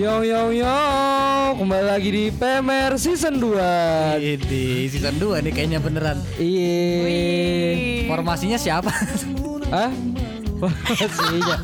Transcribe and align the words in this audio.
Yo 0.00 0.24
yo 0.24 0.48
yo, 0.48 0.80
kembali 1.60 1.84
lagi 1.84 2.08
di 2.08 2.24
PMR 2.32 2.96
season 2.96 3.36
2 3.36 4.16
Ini 4.16 4.88
season 4.88 5.20
2 5.20 5.44
nih 5.44 5.52
kayaknya 5.52 5.76
beneran. 5.76 6.16
Iya. 6.40 8.08
Formasinya 8.08 8.56
siapa? 8.56 8.88
Hah? 9.68 9.92
Formasinya. 10.56 11.56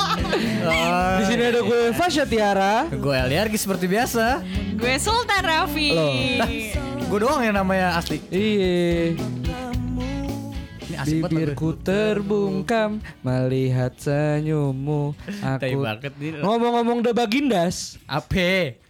oh, 0.68 1.16
Di 1.16 1.24
sini 1.32 1.42
ada 1.48 1.64
gue 1.64 1.96
Fasya 1.96 2.28
Tiara. 2.28 2.84
gue 2.92 3.16
Eliargi 3.16 3.56
seperti 3.56 3.88
biasa. 3.88 4.44
Gue 4.76 5.00
Sultan 5.00 5.40
Raffi. 5.40 5.96
Loh. 5.96 6.12
Gue 7.08 7.18
doang 7.24 7.40
yang 7.40 7.56
namanya 7.56 7.96
asli. 7.96 8.20
Iya. 8.28 9.16
Bibirku 11.06 11.78
terbungkam 11.78 12.98
melihat 13.22 13.94
senyummu. 13.94 15.14
Aku 15.54 15.78
ngomong-ngomong 16.42 17.06
The 17.06 17.12
Bagindas, 17.14 17.94
Ape. 18.10 18.82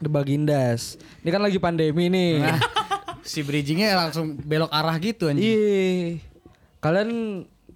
The 0.00 0.08
Bagindas. 0.08 0.96
Ini 1.20 1.28
kan 1.28 1.42
lagi 1.44 1.60
pandemi 1.60 2.08
nih. 2.08 2.40
Nah, 2.40 2.58
si 3.28 3.44
bridgingnya 3.44 3.92
langsung 3.98 4.40
belok 4.40 4.72
arah 4.72 4.96
gitu 4.96 5.28
anjing. 5.28 5.44
Iya. 5.44 6.24
Kalian 6.80 7.10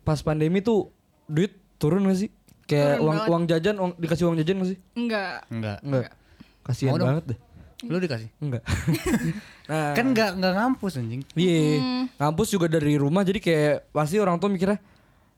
pas 0.07 0.25
pandemi 0.25 0.65
tuh 0.65 0.89
duit 1.29 1.53
turun 1.77 2.09
gak 2.09 2.17
sih? 2.17 2.31
Kayak 2.65 2.97
Turun 2.97 3.05
uang 3.05 3.17
banget. 3.19 3.29
uang 3.29 3.45
jajan, 3.51 3.75
uang, 3.77 3.93
dikasih 4.01 4.25
uang 4.25 4.37
jajan 4.41 4.57
gak 4.63 4.71
sih? 4.73 4.79
Enggak. 4.97 5.39
Enggak. 5.53 5.79
Enggak. 5.85 6.11
Kasihan 6.63 6.97
banget 6.97 7.25
deh. 7.35 7.39
Lu 7.83 7.97
dikasih? 7.97 8.31
Enggak. 8.39 8.63
nah, 9.71 9.93
Kan 9.93 10.11
enggak 10.11 10.35
enggak 10.35 10.53
ngampus 10.55 10.93
anjing. 10.97 11.23
iya. 11.35 12.07
Ngampus 12.15 12.49
juga 12.51 12.67
dari 12.67 12.95
rumah 12.95 13.23
jadi 13.23 13.39
kayak 13.39 13.91
pasti 13.91 14.17
orang 14.17 14.37
tua 14.37 14.47
mikirnya 14.47 14.79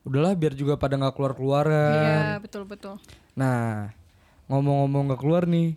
udahlah 0.01 0.33
biar 0.33 0.53
juga 0.53 0.73
pada 0.75 0.93
nggak 0.95 1.13
keluar 1.13 1.31
Iya, 1.31 1.37
keluaran. 1.37 2.37
betul 2.39 2.63
betul. 2.63 2.95
Nah, 3.33 3.89
ngomong-ngomong 4.45 5.09
nggak 5.09 5.19
keluar 5.19 5.43
nih, 5.43 5.73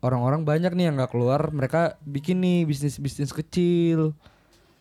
orang-orang 0.00 0.42
banyak 0.42 0.72
nih 0.72 0.84
yang 0.84 0.96
nggak 0.96 1.08
keluar, 1.08 1.50
mereka 1.50 1.80
bikin 2.02 2.38
nih 2.38 2.66
bisnis 2.66 2.98
bisnis 2.98 3.30
kecil, 3.30 4.10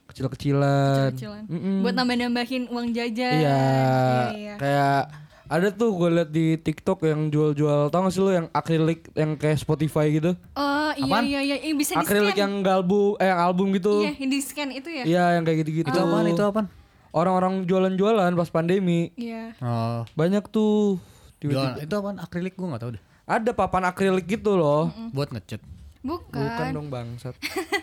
kecil-kecilan. 0.08 1.14
Kecilan. 1.14 1.44
Mm-mm. 1.46 1.82
Buat 1.82 1.94
nambah-nambahin 1.96 2.64
uang 2.68 2.88
jajan. 2.92 3.38
Iya, 3.38 3.62
iya. 4.34 4.54
kayak 4.58 5.02
ada 5.48 5.70
tuh 5.70 5.94
gue 5.94 6.10
liat 6.12 6.30
di 6.30 6.46
TikTok 6.56 7.04
yang 7.04 7.28
jual-jual 7.28 7.88
tau 7.88 8.02
gak 8.02 8.12
sih 8.12 8.20
lo 8.20 8.30
yang 8.30 8.48
akrilik 8.50 9.06
yang 9.12 9.34
kayak 9.36 9.56
Spotify 9.56 10.10
gitu 10.10 10.34
Oh 10.54 10.92
iya 10.92 11.06
Apaan? 11.06 11.24
iya 11.24 11.40
iya, 11.44 11.56
Ih, 11.60 11.74
bisa 11.74 11.94
di 11.94 12.02
akrilik 12.02 12.32
scan. 12.32 12.42
yang 12.42 12.54
galbu 12.60 13.16
eh 13.16 13.26
yang 13.26 13.40
album 13.40 13.70
gitu 13.72 14.02
Iya, 14.02 14.14
yang 14.16 14.30
di 14.30 14.40
scan 14.40 14.70
itu 14.72 14.90
ya. 14.90 15.04
iya 15.04 15.24
yang 15.34 15.44
kayak 15.44 15.58
gitu-gitu 15.62 15.88
Itu 15.88 16.00
apaan? 16.00 16.26
Itu 16.28 16.44
apaan? 16.44 16.68
orang-orang 17.12 17.64
jualan-jualan 17.64 18.32
pas 18.34 18.50
pandemi 18.50 19.14
Iya. 19.14 19.54
Oh. 19.60 20.02
banyak 20.14 20.44
tuh 20.48 20.98
Jual, 21.38 21.54
tiba-tiba 21.54 21.82
itu 21.84 21.94
apaan? 21.96 22.18
Akrilik 22.18 22.54
gua 22.54 22.66
enggak 22.68 22.82
tahu 22.82 22.92
deh. 22.94 23.04
ada 23.26 23.52
papan 23.52 23.84
akrilik 23.86 24.26
gitu 24.26 24.54
loh 24.54 24.90
Buat 25.12 25.30
ngecat. 25.30 25.62
Bukan. 26.06 26.38
bukan 26.38 26.66
dong 26.72 26.88
bangsat 26.88 27.34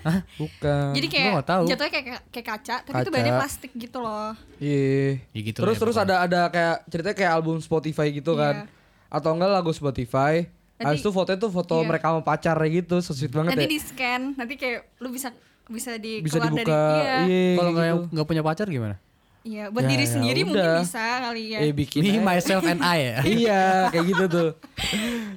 bukan 0.41 0.95
Jadi 0.95 1.07
kayak 1.09 1.43
tahu. 1.43 1.67
jatuhnya 1.67 1.91
kayak 1.91 2.07
kayak 2.31 2.47
kaca, 2.49 2.77
tapi 2.81 2.95
itu 2.95 3.03
Kaca. 3.03 3.11
bahannya 3.11 3.35
plastik 3.35 3.71
gitu 3.75 3.99
loh. 3.99 4.31
iya 4.57 5.19
Ya 5.29 5.41
gitu 5.43 5.59
terus 5.59 5.75
ya 5.75 5.81
terus 5.83 5.97
ada 5.97 6.15
ada 6.21 6.41
kayak 6.47 6.87
ceritanya 6.87 7.17
kayak 7.17 7.33
album 7.33 7.59
Spotify 7.59 8.07
gitu 8.09 8.33
kan 8.33 8.71
atau 9.09 9.31
enggak 9.33 9.51
lagu 9.53 9.71
Spotify 9.71 10.47
Habis 10.75 10.99
Nanti- 10.99 11.03
itu 11.03 11.11
fotonya 11.13 11.39
tuh 11.39 11.51
foto 11.51 11.75
iya. 11.77 11.87
mereka 11.87 12.07
sama 12.09 12.23
pacarnya 12.23 12.69
gitu, 12.73 12.97
so 12.99 13.13
sweet 13.13 13.31
banget 13.31 13.55
Nanti 13.55 13.67
ya. 13.67 13.71
di 13.71 13.79
scan, 13.79 14.23
nanti 14.35 14.55
kayak 14.57 14.99
lu 14.99 15.11
bisa 15.11 15.31
bisa 15.65 15.95
di 15.95 16.19
Bisa 16.19 16.39
dibuka. 16.39 16.59
dari 16.59 16.75
iya. 16.99 17.15
Iya, 17.23 17.55
Kalau 17.55 17.71
nggak 17.71 17.87
gitu. 17.87 18.03
nggak 18.11 18.27
punya 18.27 18.43
pacar 18.43 18.67
gimana? 18.67 18.97
Iya, 19.43 19.65
buat 19.69 19.83
Ya, 19.83 19.91
diri 19.91 20.05
ya 20.05 20.11
sendiri 20.11 20.41
mungkin 20.43 20.63
udah. 20.63 20.79
bisa 20.81 21.03
kali 21.21 21.43
ya. 21.51 21.59
Eh 21.61 21.73
bikin 21.73 22.01
Me, 22.01 22.11
aja. 22.13 22.23
myself 22.23 22.63
and 22.63 22.79
I 22.79 22.99
ya. 23.03 23.17
Iya, 23.43 23.63
kayak 23.91 24.05
gitu 24.07 24.25
tuh. 24.29 24.51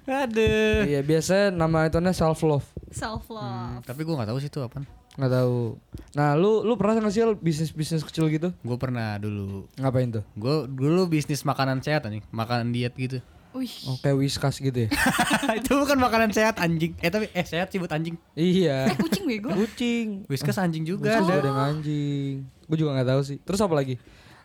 Aduh. 0.06 0.80
Iya, 0.86 1.02
biasa 1.02 1.34
nama 1.50 1.90
itunya 1.90 2.14
self 2.14 2.40
love. 2.42 2.66
Self 2.90 3.26
love. 3.28 3.82
Tapi 3.82 4.02
gua 4.02 4.22
nggak 4.22 4.30
tahu 4.30 4.40
sih 4.40 4.48
itu 4.48 4.62
apaan. 4.62 4.86
Nggak 5.16 5.32
tahu. 5.34 5.80
Nah, 6.14 6.36
lu 6.36 6.62
lu 6.62 6.76
pernah 6.76 7.00
nggak 7.00 7.10
sih 7.10 7.24
Al, 7.24 7.34
bisnis-bisnis 7.34 8.04
kecil 8.04 8.28
gitu? 8.28 8.52
Gue 8.62 8.78
pernah 8.78 9.16
dulu. 9.16 9.66
Ngapain 9.76 10.12
tuh? 10.12 10.24
Gue 10.36 10.68
dulu 10.68 11.08
bisnis 11.08 11.42
makanan 11.42 11.80
sehat 11.80 12.04
anjing, 12.04 12.22
makanan 12.30 12.70
diet 12.70 12.94
gitu. 12.94 13.24
Wih. 13.56 13.72
Oh, 13.86 13.96
kayak 13.98 14.18
whiskas 14.18 14.60
gitu 14.60 14.76
ya? 14.76 14.90
itu 15.60 15.72
bukan 15.72 15.96
makanan 15.96 16.30
sehat 16.30 16.60
anjing. 16.60 16.92
Eh 17.00 17.08
tapi 17.08 17.32
eh 17.32 17.42
sehat 17.42 17.68
sih 17.68 17.80
buat 17.80 17.88
anjing. 17.90 18.20
iya. 18.34 18.84
Eh 18.86 18.96
kucing 18.96 19.24
bego. 19.24 19.48
Kucing. 19.50 20.28
Whiskas 20.28 20.58
anjing 20.58 20.84
juga 20.84 21.08
Whiskas 21.10 21.24
ada. 21.26 21.40
ada 21.40 21.48
yang 21.48 21.60
anjing. 21.74 22.34
Gue 22.66 22.78
juga 22.78 22.92
nggak 22.94 23.08
tahu 23.08 23.22
sih. 23.24 23.38
Terus 23.40 23.60
apa 23.60 23.72
lagi? 23.74 23.96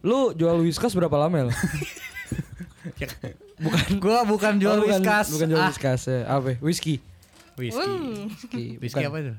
Lu 0.00 0.30
jual 0.30 0.54
whiskas 0.58 0.94
berapa 0.94 1.12
lama 1.12 1.36
ya? 1.42 1.50
bukan 3.60 3.86
gua 3.98 4.24
bukan 4.24 4.56
jual 4.56 4.72
Oh, 4.72 4.80
bukan- 4.80 5.02
whiskas. 5.02 5.26
Bukan 5.28 5.46
jual 5.48 5.60
Ah, 5.60 5.68
whiskas 5.68 6.00
ya. 6.06 6.18
Apa? 6.26 6.46
ya? 6.48 6.56
Whisky. 6.60 6.94
Whisky. 7.54 7.76
Uh, 7.82 8.24
Whisky. 8.24 8.64
Whisky 8.78 9.02
apa 9.04 9.16
itu? 9.18 9.34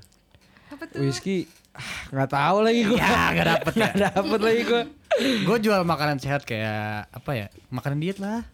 apa 0.68 0.84
tuh? 0.86 1.00
Whisky. 1.02 1.38
ah, 1.72 1.88
Nggak 2.12 2.30
tahu 2.30 2.58
lagi 2.62 2.82
gue. 2.84 2.98
Ya, 2.98 3.20
nggak 3.32 3.48
dapet 3.48 3.74
ya. 3.80 3.90
Nggak 3.90 4.14
dapet 4.14 4.40
lagi 4.42 4.62
gue. 4.64 4.82
gue 5.42 5.58
jual 5.60 5.82
makanan 5.82 6.18
sehat 6.18 6.44
kayak 6.44 7.08
apa 7.10 7.32
ya? 7.34 7.48
Makanan 7.70 7.98
diet 7.98 8.20
lah. 8.20 8.46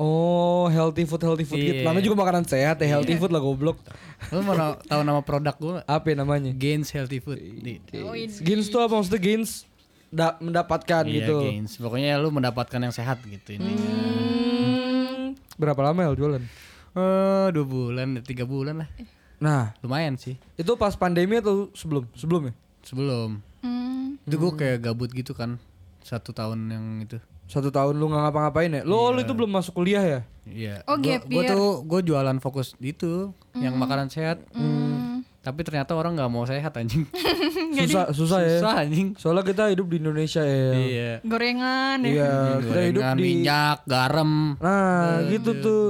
Oh, 0.00 0.64
healthy 0.66 1.04
food, 1.04 1.20
healthy 1.20 1.44
food 1.44 1.60
gitu. 1.60 1.76
Iya. 1.76 1.84
Namanya 1.84 2.00
juga 2.02 2.16
makanan 2.16 2.48
sehat 2.48 2.80
ya, 2.80 2.88
healthy 2.88 3.14
food 3.14 3.28
lah 3.28 3.36
goblok. 3.38 3.76
Lu 4.32 4.40
mau 4.40 4.56
tahu 4.80 5.00
nama 5.02 5.20
produk 5.20 5.52
gue? 5.54 5.76
Apa 5.84 6.06
ya 6.06 6.16
namanya? 6.16 6.50
Gains 6.50 6.88
Healthy 6.88 7.20
Food. 7.20 7.36
Di, 7.36 7.84
Oh. 8.00 8.16
Gains 8.16 8.66
tuh 8.66 8.80
apa 8.80 8.96
maksudnya 8.96 9.20
gains? 9.20 9.68
Da- 10.08 10.40
mendapatkan 10.40 11.04
iya, 11.04 11.20
gitu. 11.20 11.44
Gains. 11.44 11.76
Pokoknya 11.76 12.16
lu 12.16 12.32
mendapatkan 12.32 12.80
yang 12.80 12.90
sehat 12.90 13.20
gitu 13.22 13.54
ini. 13.54 13.76
Hmm, 13.76 15.36
Berapa 15.54 15.80
lama 15.82 16.00
ya 16.00 16.16
jualan? 16.16 16.42
Eh, 16.90 17.46
dua 17.52 17.64
bulan, 17.64 18.24
tiga 18.24 18.42
bulan 18.42 18.82
lah. 18.82 18.88
Nah, 19.36 19.72
Lumayan 19.80 20.16
sih. 20.16 20.40
itu 20.54 20.72
pas 20.74 20.92
pandemi 20.94 21.36
atau 21.36 21.68
sebelum? 21.72 22.08
Sebelum 22.12 22.48
ya? 22.48 22.52
Sebelum. 22.82 23.28
hmm. 23.60 24.24
Itu 24.24 24.36
gue 24.38 24.52
kayak 24.54 24.78
gabut 24.82 25.12
gitu 25.12 25.32
kan. 25.32 25.60
Satu 26.00 26.30
tahun 26.30 26.58
yang 26.66 26.84
itu. 27.00 27.16
Satu 27.50 27.68
tahun 27.68 27.98
lu 27.98 28.06
nggak 28.06 28.22
ngapa-ngapain 28.30 28.70
ya? 28.70 28.82
Lu, 28.86 29.10
lu 29.10 29.18
itu 29.18 29.34
belum 29.34 29.50
masuk 29.50 29.74
kuliah 29.74 30.02
ya? 30.02 30.20
Iya. 30.46 30.74
Oh, 30.86 30.94
Gua- 30.94 31.18
gap 31.18 31.22
gua 31.26 31.42
year. 31.42 31.50
tuh 31.50 31.66
gue 31.82 32.00
jualan 32.06 32.38
fokus 32.38 32.78
di 32.78 32.94
itu, 32.94 33.34
yang 33.54 33.74
makanan 33.74 34.06
sehat. 34.06 34.42
Hmm. 34.54 35.26
Tapi 35.40 35.64
ternyata 35.64 35.96
orang 35.96 36.14
nggak 36.14 36.30
mau 36.30 36.44
sehat 36.44 36.70
anjing. 36.76 37.08
Susah, 37.80 38.12
susah 38.12 38.38
ya. 38.44 38.60
Susah 38.60 38.74
anjing. 38.84 39.08
Soalnya 39.16 39.40
kita 39.42 39.72
hidup 39.72 39.88
di 39.88 39.96
Indonesia 39.98 40.44
ya. 40.44 40.70
Iya. 40.74 41.12
Gorengan 41.24 41.96
ya. 42.04 42.10
Iya, 42.12 42.32
kita 42.60 42.80
hidup 42.86 43.02
di 43.16 43.22
minyak, 43.24 43.78
garam. 43.88 44.60
Nah, 44.60 45.24
gitu 45.26 45.50
tuh. 45.58 45.84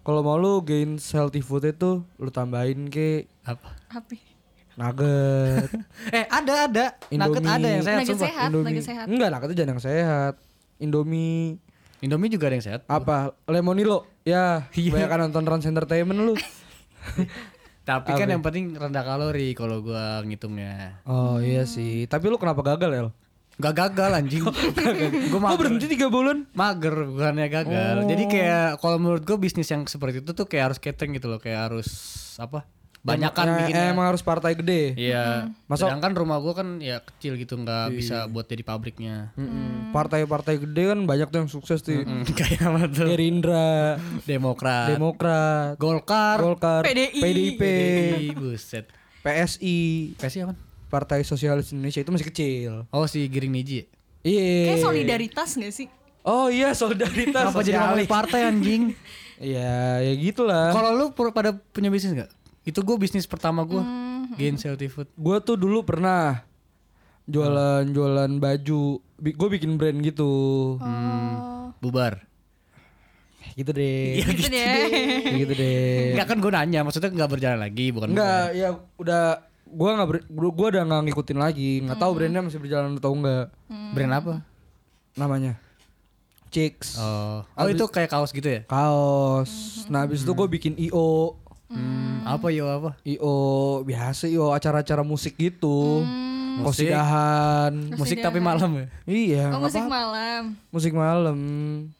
Kalau 0.00 0.20
mau 0.20 0.36
lu 0.36 0.60
gain 0.60 0.96
healthy 0.96 1.40
food 1.40 1.64
itu 1.64 2.00
lu 2.16 2.28
tambahin 2.28 2.88
ke 2.88 3.28
Apa? 3.44 3.76
Apa? 3.92 4.12
Nugget, 4.74 5.70
eh 6.16 6.24
ada 6.26 6.54
ada. 6.64 6.84
Nugget 7.08 7.40
Indomie. 7.40 7.54
ada 7.54 7.66
yang 7.68 7.82
sehat 7.82 7.98
Nugget 7.98 8.10
sumpah. 8.10 8.26
sehat, 8.26 8.48
Indomie. 8.48 8.66
nugget 8.68 8.84
sehat. 8.84 9.04
Enggak, 9.06 9.28
nugget 9.30 9.46
itu 9.46 9.56
jangan 9.56 9.70
yang 9.70 9.82
sehat. 9.82 10.34
Indomie 10.76 11.38
Indomie 12.00 12.28
juga 12.28 12.44
ada 12.46 12.54
yang 12.54 12.66
sehat. 12.66 12.80
apa? 12.84 13.16
Lemonilo. 13.44 14.04
Ya, 14.22 14.68
Iya. 14.70 14.90
banyak 14.90 15.10
nonton 15.22 15.42
Trans 15.42 15.64
Entertainment 15.64 16.18
lu. 16.18 16.34
Tapi 17.84 18.10
Apa? 18.10 18.18
kan 18.18 18.28
yang 18.30 18.40
penting 18.40 18.72
rendah 18.72 19.02
kalori 19.02 19.52
kalau 19.52 19.80
gua 19.80 20.20
ngitungnya. 20.20 21.04
Oh 21.04 21.36
iya 21.36 21.64
sih. 21.64 22.04
Tapi 22.04 22.26
lu 22.26 22.36
kenapa 22.36 22.64
gagal 22.64 22.90
El? 22.90 23.08
Gak 23.54 23.70
gagal 23.72 24.10
anjing. 24.14 24.40
gue 24.42 25.30
Kok 25.30 25.38
mager. 25.38 25.58
berhenti 25.60 25.86
tiga 25.86 26.08
bulan? 26.08 26.48
Mager 26.50 27.06
bukannya 27.06 27.46
gagal. 27.46 27.96
Oh. 28.00 28.08
Jadi 28.08 28.24
kayak 28.26 28.80
kalau 28.80 28.96
menurut 28.98 29.22
gue 29.22 29.36
bisnis 29.36 29.68
yang 29.68 29.84
seperti 29.84 30.18
itu 30.18 30.32
tuh 30.32 30.44
kayak 30.44 30.72
harus 30.72 30.78
catering 30.78 31.14
gitu 31.14 31.28
loh, 31.28 31.38
kayak 31.38 31.70
harus 31.70 31.86
apa? 32.34 32.64
Banyakan 33.04 33.44
Em- 33.44 33.56
bikinnya. 33.60 33.92
Emang 33.92 34.08
harus 34.08 34.24
partai 34.24 34.56
gede. 34.56 34.96
Iya. 34.96 35.52
Masa- 35.68 35.92
Sedangkan 35.92 36.16
rumah 36.16 36.40
gua 36.40 36.56
kan 36.56 36.80
ya 36.80 36.98
kecil 36.98 37.36
gitu 37.36 37.54
nggak 37.54 37.92
bisa 37.92 38.24
buat 38.26 38.48
jadi 38.48 38.64
pabriknya. 38.64 39.36
Mm-mm. 39.36 39.92
Partai-partai 39.92 40.56
gede 40.58 40.82
kan 40.88 41.04
banyak 41.04 41.28
tuh 41.28 41.38
yang 41.38 41.50
sukses 41.52 41.84
tuh. 41.84 42.00
Mm, 42.00 42.24
Kayak 42.40 42.64
apa 42.64 42.80
tuh? 42.88 43.06
Gerindra, 43.06 44.00
Demokrat, 44.24 44.88
Demokrat, 44.90 45.76
Golkar, 45.76 46.40
Golkar, 46.40 46.82
PDI. 46.82 47.20
PDIP, 47.20 47.60
PDI, 47.60 48.26
buset. 48.32 48.88
PSI, 49.20 49.76
PSI 50.16 50.38
apa? 50.42 50.54
Partai 50.86 51.20
Sosialis 51.22 51.70
Indonesia 51.70 52.00
itu 52.00 52.08
masih 52.08 52.26
kecil. 52.26 52.72
Oh 52.88 53.04
si 53.04 53.28
Giring 53.28 53.52
Niji. 53.52 53.76
ya? 53.76 53.84
Iya. 54.24 54.64
Kayak 54.66 54.80
solidaritas 54.80 55.50
gak 55.54 55.74
sih? 55.74 55.88
Oh 56.22 56.48
iya 56.48 56.72
solidaritas. 56.72 57.52
Kenapa 57.52 57.60
jadi 57.60 57.76
ngomongin 57.78 58.08
partai 58.08 58.40
anjing? 58.42 58.82
Iya, 59.34 59.98
ya 59.98 60.12
gitulah. 60.14 60.70
Kalau 60.70 60.94
lu 60.94 61.04
pada 61.10 61.50
punya 61.74 61.90
bisnis 61.90 62.14
nggak? 62.14 62.30
Itu 62.64 62.80
gue 62.80 62.96
bisnis 62.96 63.24
pertama 63.24 63.62
gue, 63.62 63.82
Gain 64.34 64.56
Healthy 64.56 64.88
Food. 64.88 65.08
Gua 65.14 65.36
tuh 65.38 65.54
dulu 65.54 65.84
pernah 65.84 66.40
jualan-jualan 67.24 68.32
baju. 68.36 68.82
Bi- 69.14 69.32
Gue 69.32 69.48
bikin 69.50 69.76
brand 69.76 70.00
gitu. 70.00 70.32
Oh. 70.76 71.72
Bubar. 71.78 72.24
Gitu 73.54 73.70
deh. 73.70 74.18
gitu 74.24 74.48
deh. 74.50 74.80
Kayak 75.22 75.38
gitu 75.38 75.54
deh. 75.54 76.12
Enggak 76.16 76.26
kan 76.26 76.38
gue 76.40 76.50
nanya, 76.50 76.80
maksudnya 76.82 77.10
nggak 77.12 77.30
berjalan 77.30 77.60
lagi, 77.60 77.86
bukan? 77.92 78.10
Enggak, 78.10 78.46
ya 78.52 78.68
udah 78.96 79.24
gua 79.64 79.90
nggak 79.94 80.08
ber- 80.08 80.26
gua 80.50 80.66
udah 80.70 80.82
nggak 80.84 81.02
ngikutin 81.06 81.38
lagi, 81.38 81.70
nggak 81.82 81.98
tahu 81.98 82.12
brandnya 82.14 82.42
masih 82.42 82.58
berjalan 82.58 82.96
atau 82.96 83.12
enggak. 83.12 83.46
bubar. 83.68 83.92
Brand 83.92 84.14
apa? 84.14 84.34
Namanya 85.14 85.52
Chicks. 86.50 86.98
Oh, 86.98 87.42
oh 87.42 87.66
itu 87.66 87.82
kayak 87.86 88.10
kaos 88.10 88.30
gitu 88.30 88.46
ya? 88.46 88.60
Kaos. 88.64 89.50
Nah, 89.86 90.06
habis 90.06 90.22
itu 90.22 90.30
gue 90.30 90.46
bikin 90.48 90.78
IO. 90.78 91.34
Hmm, 91.66 92.22
apa 92.22 92.48
yo 92.48 92.66
apa? 92.66 92.90
IO 93.02 93.34
biasa 93.82 94.26
IO 94.26 94.50
acara-acara 94.50 95.00
musik 95.00 95.34
gitu. 95.34 96.04
Musik. 96.54 96.86
Kosidahan. 96.86 97.72
Musik 97.98 98.22
tapi 98.22 98.38
malam 98.38 98.70
ya. 98.72 98.86
Iya, 99.04 99.44
Oh, 99.50 99.58
musik 99.58 99.80
apa-apa. 99.80 99.90
malam. 99.90 100.42
musik 100.70 100.92
malam. 100.94 101.36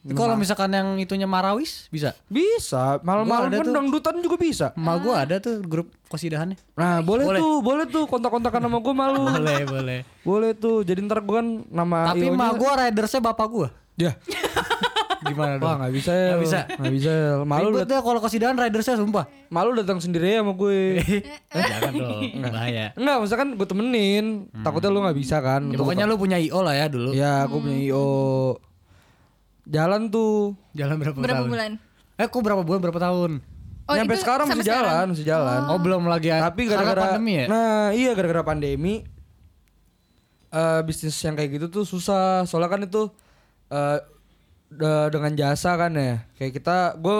Kalau 0.06 0.34
misalkan 0.36 0.70
yang 0.70 0.94
itunya 0.94 1.26
Marawis 1.26 1.90
bisa. 1.90 2.14
Bisa, 2.28 3.02
malam-malam 3.02 3.26
Gua 3.42 3.50
ada 3.50 3.56
kan 3.56 3.66
tuh. 3.66 3.74
dangdutan 3.74 4.14
juga 4.22 4.36
bisa. 4.38 4.66
Emak 4.72 4.96
gua 5.00 5.14
ada 5.26 5.42
tuh 5.42 5.58
grup 5.58 5.90
kosidahannya. 6.06 6.54
Nah, 6.72 7.02
boleh, 7.02 7.26
Boleh. 7.26 7.40
tuh, 7.42 7.54
boleh 7.60 7.84
tuh 7.90 8.04
kontak-kontakan 8.06 8.62
sama 8.62 8.78
gue 8.78 8.94
malu. 8.94 9.26
boleh, 9.34 9.58
boleh. 9.66 9.98
boleh 10.22 10.50
tuh. 10.54 10.86
Jadi 10.86 11.02
ntar 11.02 11.18
gue 11.18 11.34
kan 11.34 11.48
nama 11.66 12.14
Tapi 12.14 12.30
emak 12.30 12.50
gua 12.54 12.70
ridersnya 12.80 13.18
bapak 13.20 13.46
gua. 13.50 13.68
Ya. 13.96 14.14
Gimana 15.24 15.56
dong? 15.56 15.64
Wah, 15.64 15.74
nggak 15.80 15.94
bisa 15.94 16.12
ya. 16.12 16.26
Nggak 16.30 16.42
bisa. 16.44 16.58
Nggak 16.76 16.94
bisa. 16.94 17.10
Malu 17.42 17.68
Ribet 17.72 17.88
deh 17.88 17.98
kalau 17.98 18.20
kosidahan 18.20 18.54
ridersnya 18.54 18.94
sumpah. 18.94 19.24
malu 19.48 19.72
datang 19.72 19.98
sendiri 19.98 20.36
ya 20.36 20.44
sama 20.44 20.52
gue. 20.52 21.00
Jangan 21.72 21.92
dong, 21.94 22.20
bahaya. 22.42 22.86
Enggak, 22.94 23.16
misalkan 23.22 23.48
gue 23.54 23.66
temenin. 23.66 24.24
Takutnya 24.60 24.90
lu 24.92 25.00
nggak 25.00 25.16
bisa 25.16 25.40
kan. 25.40 25.70
Ya, 25.70 25.76
pokoknya 25.76 26.04
lu 26.04 26.14
punya 26.14 26.36
IO 26.36 26.60
lah 26.60 26.74
ya 26.74 26.86
dulu. 26.86 27.10
Ya, 27.14 27.46
aku 27.46 27.58
punya 27.58 27.78
IO. 27.80 28.06
Jalan 29.64 30.12
tuh. 30.12 30.52
Jalan 30.76 31.00
berapa, 31.00 31.16
Berapa 31.16 31.40
tahun? 31.40 31.48
bulan? 31.48 31.70
Eh, 32.14 32.26
kok 32.28 32.42
berapa 32.42 32.62
bulan 32.62 32.80
berapa 32.84 33.00
tahun? 33.00 33.30
Oh, 33.84 33.94
Nyampe 33.94 34.16
itu 34.16 34.24
sekarang 34.24 34.48
sampai 34.48 34.64
masih 34.64 34.72
jalan, 34.72 35.04
masih 35.12 35.26
jalan. 35.28 35.60
Oh, 35.68 35.76
belum 35.76 36.08
lagi 36.08 36.32
Tapi 36.32 36.62
karena 36.64 36.88
gara-gara 36.88 37.02
pandemi 37.12 37.32
ya? 37.36 37.46
Nah, 37.46 37.92
iya 37.92 38.10
gara-gara 38.12 38.40
pandemi 38.42 38.94
eh 40.48 40.80
bisnis 40.86 41.18
yang 41.18 41.34
kayak 41.34 41.50
gitu 41.52 41.66
tuh 41.68 41.84
susah. 41.84 42.46
Soalnya 42.46 42.70
kan 42.70 42.80
itu 42.80 43.10
eh 43.68 43.98
de- 44.00 44.13
dengan 45.10 45.32
jasa 45.34 45.74
kan 45.74 45.92
ya. 45.92 46.24
Kayak 46.34 46.52
kita 46.58 46.76
gue 46.96 47.18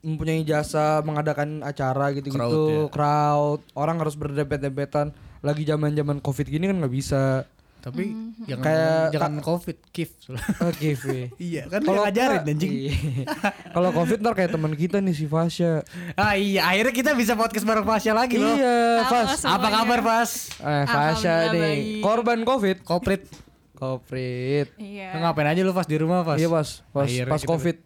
mempunyai 0.00 0.40
jasa 0.42 1.04
mengadakan 1.04 1.60
acara 1.60 2.08
gitu-gitu, 2.10 2.40
Crowd 2.40 2.88
crowd, 2.88 3.60
ya. 3.60 3.72
orang 3.76 4.00
harus 4.00 4.16
berdempet-dempetan. 4.16 5.12
Lagi 5.40 5.64
zaman-zaman 5.64 6.20
Covid 6.20 6.46
gini 6.48 6.64
kan 6.64 6.80
nggak 6.80 6.92
bisa. 6.92 7.44
Tapi 7.80 8.12
jangan 8.44 8.60
Kayak- 8.60 9.08
jangan 9.16 9.34
covid, 9.40 9.76
kif. 9.88 10.12
Oke, 10.68 10.92
V. 10.94 11.04
iya, 11.40 11.64
kan 11.64 11.80
ngajarin 11.80 12.44
enggak- 12.44 12.52
anjing. 12.52 12.72
Iya. 12.76 12.92
Kalau 13.74 13.90
Covid 13.90 14.20
ntar 14.20 14.36
kayak 14.36 14.52
teman 14.52 14.76
kita 14.76 15.00
nih 15.00 15.16
si 15.16 15.24
Fasya. 15.24 15.80
Ah 16.12 16.36
iya, 16.36 16.68
akhirnya 16.68 16.92
kita 16.92 17.10
bisa 17.16 17.32
podcast 17.40 17.64
bareng 17.64 17.88
Fasya 17.88 18.12
lagi 18.12 18.36
loh. 18.36 18.52
Iya, 18.52 19.08
Fas. 19.08 19.48
Apa 19.48 19.68
kabar, 19.72 20.00
Fas? 20.04 20.52
Eh, 20.60 20.84
Fasya 20.84 21.56
nih. 21.56 22.04
Korban 22.04 22.44
Covid. 22.44 22.84
Koprit. 22.84 23.24
Covid. 23.80 24.66
Iya. 24.76 25.08
Ngapain 25.16 25.48
aja 25.48 25.60
lu 25.60 25.72
Fas 25.72 25.84
di 25.84 25.96
rumah, 25.96 26.20
Fas? 26.20 26.36
Iya, 26.36 26.46
pas 26.46 26.68
pas 26.86 27.04
Akhirnya 27.04 27.26
pas 27.26 27.40
kita- 27.40 27.50
Covid. 27.50 27.76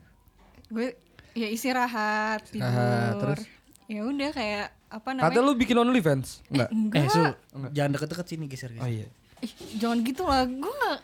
Gue 0.69 0.89
ya 1.33 1.49
istirahat, 1.49 2.43
tidur. 2.49 3.15
Terus? 3.23 3.41
Ya 3.87 4.01
udah 4.03 4.31
kayak 4.31 4.67
apa 4.89 5.09
namanya? 5.11 5.31
Katanya 5.31 5.45
lu 5.45 5.53
bikin 5.55 5.77
OnlyFans? 5.77 6.29
Enggak. 6.49 6.69
Eh, 6.69 6.75
Enggak. 6.75 7.03
Su, 7.09 7.23
jangan 7.71 7.91
deket-deket 7.93 8.27
sini 8.27 8.45
geser. 8.47 8.71
Oh 8.75 8.87
iya. 8.87 9.07
Ih, 9.41 9.53
jangan 9.77 10.03
gitu 10.03 10.23
lah. 10.25 10.43
Gue 10.45 10.73
gak 10.73 10.99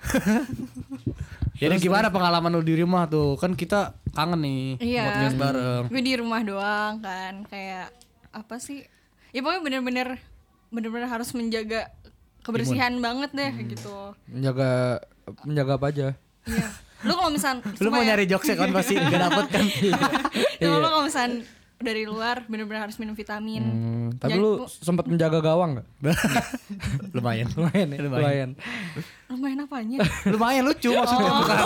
Jadi 1.54 1.76
gimana 1.78 2.08
pengalaman 2.08 2.50
lu 2.50 2.62
di 2.62 2.72
rumah 2.74 3.04
tuh? 3.04 3.36
Kan 3.36 3.52
kita 3.52 3.92
kangen 4.10 4.40
nih 4.40 4.62
Iya. 4.80 5.02
podcast 5.04 5.36
bareng. 5.36 5.82
gue 5.86 6.02
di 6.02 6.14
rumah 6.16 6.40
doang 6.40 6.94
kan 6.98 7.44
kayak 7.46 7.92
apa 8.30 8.56
sih 8.56 8.82
ya 9.30 9.38
pokoknya 9.38 9.60
bener-bener 9.60 10.08
bener-bener 10.66 11.06
harus 11.06 11.30
menjaga 11.30 11.90
kebersihan 12.40 12.92
banget 12.96 13.30
deh 13.30 13.52
Hmm. 13.52 13.68
gitu 13.68 13.94
Menjaga 14.26 15.00
menjaga 15.42 15.72
apa 15.74 15.86
aja? 15.88 16.06
iya 16.44 16.68
lu 17.00 17.12
kalau 17.14 17.30
misal 17.30 17.54
Lu 17.80 17.88
mau 17.88 18.00
nyari 18.00 18.24
jokesnya 18.24 18.56
kan 18.56 18.70
pasti 18.70 18.94
gak 19.00 19.20
dapet 19.22 19.46
kan? 19.50 19.64
lu 20.62 20.76
kalau 20.78 21.00
misal 21.02 21.28
dari 21.78 22.04
luar 22.04 22.44
bener-bener 22.44 22.82
harus 22.82 22.96
minum 22.96 23.14
vitamin 23.14 23.64
Hmm, 23.64 24.06
tapi 24.14 24.36
Jangan- 24.36 24.42
lu 24.42 24.50
sempat 24.66 25.04
menjaga 25.06 25.40
gawang 25.40 25.70
enggak? 25.74 25.86
Lumayan. 27.10 27.48
Lumayan 27.50 27.88
ya, 27.88 27.98
Lumayan. 27.98 28.04
lumayan. 28.04 28.50
Lumayan 29.40 29.64
apanya 29.64 29.98
Lumayan 30.28 30.68
lucu 30.68 30.92
maksudnya 30.92 31.32
bukan. 31.32 31.58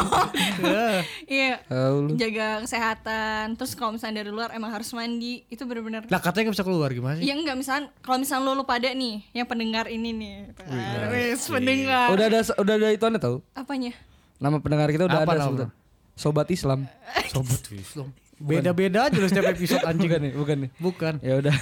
Eh, 0.63 0.99
iya 1.43 1.59
lu. 1.75 2.15
jaga 2.15 2.63
kesehatan 2.63 3.59
terus 3.59 3.75
kalau 3.75 3.99
misalnya 3.99 4.23
dari 4.23 4.31
luar 4.31 4.55
emang 4.55 4.71
harus 4.71 4.95
mandi 4.95 5.43
itu 5.51 5.67
bener-bener 5.67 6.07
Lah 6.07 6.23
katanya 6.23 6.55
gak 6.55 6.63
bisa 6.63 6.67
keluar 6.71 6.95
gimana 6.95 7.19
sih? 7.19 7.27
Ya 7.27 7.35
enggak 7.35 7.59
misalnya 7.59 7.91
kalau 7.99 8.23
misalnya 8.23 8.47
lu, 8.47 8.63
lu 8.63 8.65
pada 8.65 8.95
nih 8.95 9.27
yang 9.35 9.51
pendengar 9.51 9.91
ini 9.91 10.15
nih 10.15 10.33
gitu 10.55 10.63
kan. 10.63 11.11
Wis, 11.11 11.43
pendengar 11.51 12.07
Udah 12.15 12.27
ada 12.31 12.41
udah 12.63 12.75
ada 12.79 12.89
ituannya 12.95 13.19
tahu? 13.19 13.37
apanya 13.59 13.91
Nama 14.39 14.57
pendengar 14.63 14.89
kita 14.95 15.11
udah 15.11 15.19
Apa 15.27 15.33
ada 15.35 15.43
sebutan. 15.51 15.69
Sobat 16.15 16.49
Islam. 16.55 16.87
Sobat 17.35 17.63
Islam. 17.75 18.09
Beda-beda 18.39 19.11
aja 19.11 19.19
lu 19.19 19.27
setiap 19.27 19.51
episode 19.51 19.83
anjing. 19.87 20.11
Bukan 20.11 20.21
nih, 20.23 20.33
bukan 20.35 20.57
nih. 20.67 20.71
Bukan. 20.79 21.15
Ya 21.23 21.35
udah. 21.39 21.55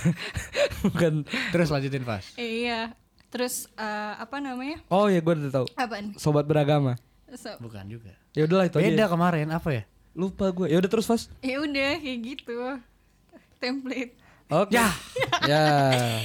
bukan. 0.89 1.13
Terus 1.53 1.69
lanjutin 1.69 2.05
Fas. 2.05 2.33
Eh, 2.37 2.69
iya 2.69 2.97
terus 3.33 3.55
eh, 3.75 4.13
apa 4.15 4.37
namanya 4.39 4.85
Oh 4.87 5.09
ya 5.09 5.19
gue 5.19 5.33
udah 5.33 5.51
tahu. 5.51 5.67
apaan 5.75 6.13
Sobat 6.15 6.45
beragama. 6.45 7.01
so, 7.33 7.49
Bukan 7.59 7.89
juga. 7.89 8.13
Ya 8.33 8.45
udahlah 8.45 8.69
itu 8.69 8.77
Beda 8.77 8.93
aja. 8.99 9.07
kemarin 9.09 9.49
apa 9.49 9.69
ya? 9.73 9.83
Lupa 10.13 10.49
gue. 10.49 10.69
Ya 10.69 10.77
udah 10.77 10.87
terus 10.87 11.05
Fas. 11.05 11.33
ya 11.41 11.57
udah 11.59 11.97
kayak 11.97 12.19
gitu 12.23 12.53
template 13.57 14.13
Oke. 14.47 14.77
Ya. 14.77 14.93
ya. 15.49 15.63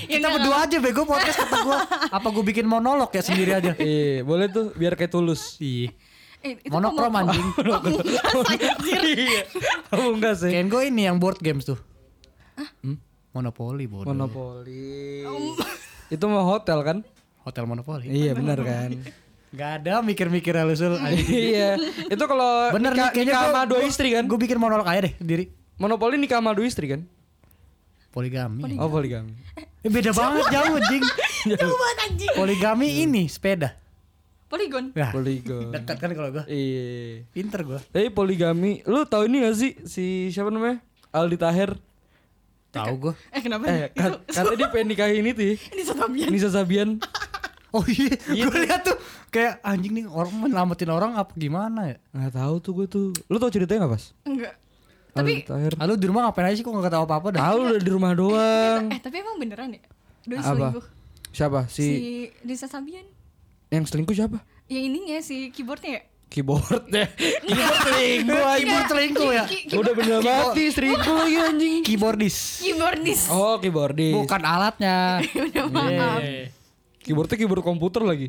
Ya, 0.03 0.19
Kita 0.19 0.27
berdua 0.29 0.67
aja 0.67 0.77
bego 0.77 1.01
podcast 1.01 1.39
kata 1.39 1.63
gua. 1.63 1.79
Apa 2.11 2.27
gua 2.27 2.43
bikin 2.43 2.67
monolog 2.67 3.07
ya 3.07 3.23
sendiri 3.23 3.55
aja? 3.55 3.71
Iya, 3.79 4.19
boleh 4.21 4.51
tuh 4.51 4.75
biar 4.75 4.93
kayak 4.93 5.09
tulus. 5.09 5.55
Iya. 5.57 5.95
eh, 6.43 6.59
Monokrom 6.67 7.07
kok 7.07 7.13
mau- 7.13 7.23
anjing. 7.23 7.47
Iya. 9.15 9.41
Oh 9.95 10.11
enggak 10.11 10.43
sih. 10.43 10.51
Kayak 10.51 10.67
gue 10.67 10.81
ini 10.85 11.07
yang 11.07 11.15
board 11.17 11.39
games 11.39 11.63
tuh. 11.63 11.79
Monopoli 13.31 13.87
bodoh. 13.87 14.11
Monopoli. 14.11 15.23
Itu 16.07 16.25
mau 16.27 16.43
hotel 16.43 16.79
kan? 16.83 16.97
Hotel 17.43 17.63
Monopoli. 17.63 18.07
Iya 18.07 18.35
benar 18.35 18.59
kan. 18.59 18.91
Gak 19.55 19.71
ada 19.83 20.03
mikir-mikir 20.03 20.51
halusul. 20.53 20.99
iya. 21.31 21.79
Itu 22.07 22.23
kalau 22.27 22.71
Bener 22.75 22.91
nih 22.91 22.99
nikah, 22.99 23.09
kayaknya 23.15 23.33
nikah 23.33 23.43
sama 23.47 23.63
dua 23.63 23.81
istri 23.87 24.07
kan? 24.11 24.23
Gue 24.27 24.39
bikin 24.39 24.59
monolog 24.59 24.83
aja 24.83 25.07
deh 25.07 25.13
sendiri. 25.15 25.47
Monopoli 25.79 26.19
nikah 26.19 26.43
sama 26.43 26.51
dua 26.51 26.67
istri 26.67 26.91
kan? 26.91 27.07
Poligami. 28.11 28.75
Oh 28.75 28.89
poligami. 28.89 29.31
Eh, 29.83 29.89
beda 29.89 30.11
banget 30.11 30.45
jauh 30.49 30.73
anjing. 30.75 31.03
Jauh 31.47 31.77
banget 31.79 31.97
anjing 32.11 32.31
Poligami 32.35 32.87
ini 33.05 33.23
sepeda. 33.31 33.77
poligon 34.47 34.95
Nah, 34.95 35.11
Polygon. 35.11 35.75
dekat 35.75 35.97
kan 35.99 36.11
kalau 36.11 36.31
gue. 36.31 36.43
Iya. 36.47 37.27
Pinter 37.31 37.67
gue. 37.67 37.79
Tapi 37.91 38.07
poligami, 38.09 38.79
lu 38.87 39.03
tahu 39.03 39.27
ini 39.27 39.43
gak 39.43 39.55
sih 39.55 39.71
si 39.83 40.05
siapa 40.31 40.47
namanya? 40.47 40.79
Aldi 41.11 41.35
Taher. 41.35 41.71
Tahu 42.69 42.93
gue. 42.99 43.13
eh 43.29 43.39
kenapa 43.39 43.63
Eh, 43.65 43.89
kat- 43.89 44.21
katanya 44.27 44.57
dia 44.57 44.69
pengen 44.69 44.87
nikahin 44.89 45.25
itu 45.25 45.41
ya. 45.41 45.55
ini 45.71 45.81
Sotabian 45.87 46.29
Nisa 46.29 46.49
Sabian. 46.49 46.89
Oh 47.69 47.83
iya, 47.83 48.15
gue 48.39 48.59
lihat 48.63 48.79
tuh 48.81 48.95
kayak 49.27 49.59
anjing 49.59 49.91
nih 49.93 50.05
orang 50.07 50.31
menyelamatin 50.31 50.87
orang 50.87 51.11
apa 51.13 51.35
gimana 51.35 51.79
ya? 51.85 51.97
Nggak 52.09 52.33
tahu 52.33 52.55
tuh 52.57 52.71
gue 52.73 52.85
tuh. 52.87 53.05
Lu 53.27 53.37
tahu 53.37 53.51
ceritanya 53.51 53.83
gak 53.83 53.91
pas? 53.91 54.03
enggak 54.23 54.53
Aldi 55.13 55.43
tapi. 55.43 55.75
Ah, 55.75 55.83
lu 55.83 55.93
di 55.93 56.07
rumah 56.07 56.21
ngapain 56.25 56.47
aja 56.47 56.55
sih 56.55 56.63
kok 56.63 56.71
gak 56.71 56.87
tahu 56.89 57.03
apa-apa 57.03 57.27
dah? 57.29 57.41
Tahu 57.43 57.57
udah 57.67 57.81
di 57.81 57.91
rumah 57.91 58.11
doang. 58.13 58.87
eh 58.87 58.97
tapi 58.97 59.19
emang 59.19 59.35
beneran 59.35 59.67
ya 59.69 59.83
Doi 60.23 60.37
Apa? 60.37 60.47
selingkuh 60.47 60.85
Siapa? 61.29 61.59
si 61.67 61.83
Si 61.83 61.87
Desa 62.39 62.65
Sabian 62.65 63.03
yang 63.67 63.83
selingkuh 63.83 64.15
siapa? 64.15 64.39
yang 64.67 64.83
ininya 64.85 65.19
si 65.19 65.51
keyboardnya 65.51 65.91
ya 65.91 66.01
Keyboard 66.27 66.91
deh. 66.91 67.07
Keyboard 67.47 67.77
selingkuh. 67.87 68.41
Keyboard 68.59 68.87
selingkuh 68.91 69.29
ya? 69.31 69.45
Udah 69.79 69.93
bener 69.95 70.19
mati 70.21 70.63
selingkuh 70.69 71.15
lagi 71.15 71.37
anjing. 71.39 71.81
Keyboardis. 71.87 72.37
keyboardis 72.61 73.21
Oh, 73.31 73.55
keyboardis. 73.57 74.13
Bukan 74.13 74.41
alatnya. 74.43 75.23
maaf 75.73 76.19
Iya. 76.21 76.51
Keyboardnya 77.01 77.35
keyboard 77.39 77.63
komputer 77.63 78.03
lagi. 78.03 78.27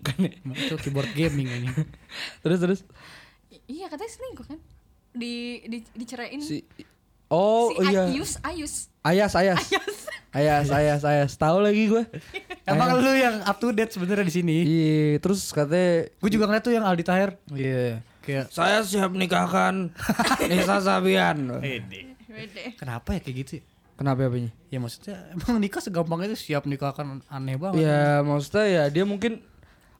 Bukan 0.00 0.16
ya? 0.24 0.32
Itu 0.56 0.74
keyboard 0.80 1.12
gaming 1.12 1.48
ini. 1.48 1.68
Terus 2.42 2.58
terus 2.58 2.80
iya 3.68 3.86
katanya 3.92 4.12
selingkuh 4.16 4.46
kan 4.48 4.58
di, 5.12 5.60
di 5.68 5.78
diceraiin 5.92 6.40
si 6.40 6.64
Oh 7.28 7.68
si 7.76 7.84
iya. 7.84 8.08
Ayus 8.08 8.40
Ayus 8.40 8.88
Ayas, 9.08 9.32
ayas. 9.40 9.64
Ayas, 10.28 10.68
ayas, 10.68 11.00
ayas. 11.00 11.32
Tahu 11.40 11.64
lagi 11.64 11.88
gue. 11.88 12.04
Emang 12.68 13.00
lu 13.00 13.08
yang 13.16 13.40
up 13.48 13.56
to 13.56 13.72
date 13.72 13.88
sebenarnya 13.88 14.28
di 14.28 14.34
sini. 14.36 14.56
Iya, 14.60 15.16
terus 15.24 15.48
katanya 15.48 16.12
Gue 16.20 16.28
juga 16.28 16.44
ngeliat 16.44 16.64
tuh 16.68 16.76
yang 16.76 16.84
Aldi 16.84 17.04
Tahir. 17.08 17.40
Iya. 17.48 18.04
Kayak 18.20 18.52
Saya 18.52 18.84
siap 18.84 19.16
nikahkan 19.16 19.88
Nisa 20.52 20.84
Sabian. 20.84 21.56
Wede. 21.64 22.12
kenapa 22.76 23.16
ya 23.16 23.20
kayak 23.24 23.36
gitu? 23.40 23.52
ya? 23.58 23.62
Kenapa 23.98 24.28
apanya? 24.28 24.52
Ya 24.68 24.78
maksudnya 24.78 25.16
emang 25.32 25.58
nikah 25.58 25.80
segampang 25.82 26.20
itu 26.28 26.36
siap 26.38 26.68
nikah 26.68 26.92
kan 26.92 27.24
aneh 27.32 27.56
banget. 27.56 27.82
Ya 27.88 28.20
maksudnya 28.20 28.66
ya 28.68 28.82
dia 28.92 29.02
mungkin 29.08 29.40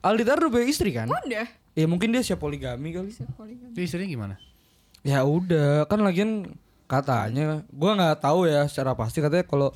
Aldi 0.05 0.23
Taher 0.23 0.45
udah 0.45 0.51
punya 0.53 0.67
istri 0.69 0.93
kan? 0.93 1.09
udah 1.09 1.49
Ya 1.73 1.85
mungkin 1.89 2.13
dia 2.13 2.21
siap 2.21 2.39
poligami 2.39 2.93
kali. 2.93 3.11
poligami 3.33 3.73
Itu 3.73 3.81
istrinya 3.81 4.07
gimana? 4.07 4.35
Ya 5.01 5.25
udah, 5.25 5.89
kan 5.89 5.99
lagian 6.05 6.53
katanya 6.89 7.61
gua 7.69 7.93
nggak 7.93 8.17
tahu 8.25 8.49
ya 8.49 8.65
secara 8.65 8.97
pasti 8.97 9.21
katanya 9.21 9.45
kalau 9.45 9.69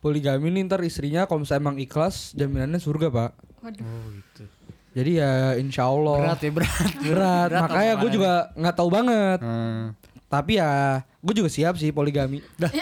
poligami 0.00 0.48
nih 0.48 0.64
ntar 0.64 0.80
istrinya 0.80 1.28
kalau 1.28 1.44
misalnya 1.44 1.68
emang 1.68 1.76
ikhlas 1.76 2.32
jaminannya 2.32 2.80
surga 2.80 3.12
pak. 3.12 3.30
waduh 3.60 3.84
Oh 3.84 4.08
gitu. 4.16 4.44
Jadi 4.90 5.22
ya 5.22 5.54
insya 5.54 5.86
Allah 5.86 6.18
Berat 6.18 6.40
ya 6.42 6.50
berat. 6.50 6.92
berat. 7.06 7.48
Makanya 7.52 7.92
gue 8.00 8.10
juga 8.10 8.32
nggak 8.56 8.74
tahu 8.74 8.88
banget. 8.90 9.38
Hmm. 9.44 9.94
Tapi 10.26 10.58
ya 10.58 11.04
gue 11.20 11.34
juga 11.36 11.52
siap 11.52 11.76
sih 11.76 11.92
poligami. 11.92 12.40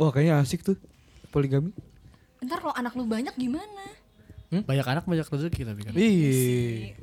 Wah 0.00 0.10
kayaknya 0.10 0.42
asik 0.42 0.66
tuh 0.66 0.76
poligami. 1.30 1.70
Ntar 2.42 2.58
kalau 2.58 2.74
anak 2.74 2.92
lu 2.98 3.06
banyak 3.06 3.32
gimana? 3.38 3.86
Banyak 4.50 4.86
anak 4.90 5.04
banyak 5.06 5.24
rezeki 5.30 5.62
tapi 5.62 5.80
kan. 5.86 5.92
Ih. 5.94 6.98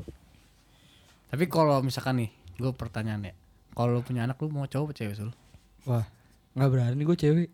Tapi 1.32 1.44
kalau 1.48 1.80
misalkan 1.80 2.20
nih, 2.24 2.30
gue 2.60 2.72
pertanyaan 2.76 3.32
ya. 3.32 3.34
Kalau 3.78 3.94
lu 3.94 4.02
punya 4.02 4.26
anak 4.26 4.42
lu 4.42 4.50
mau 4.50 4.66
cowok 4.66 4.98
cewek 4.98 5.14
sul? 5.14 5.30
Wah 5.86 6.02
nggak 6.58 6.70
berani 6.74 7.02
gue 7.06 7.14
cewek. 7.14 7.50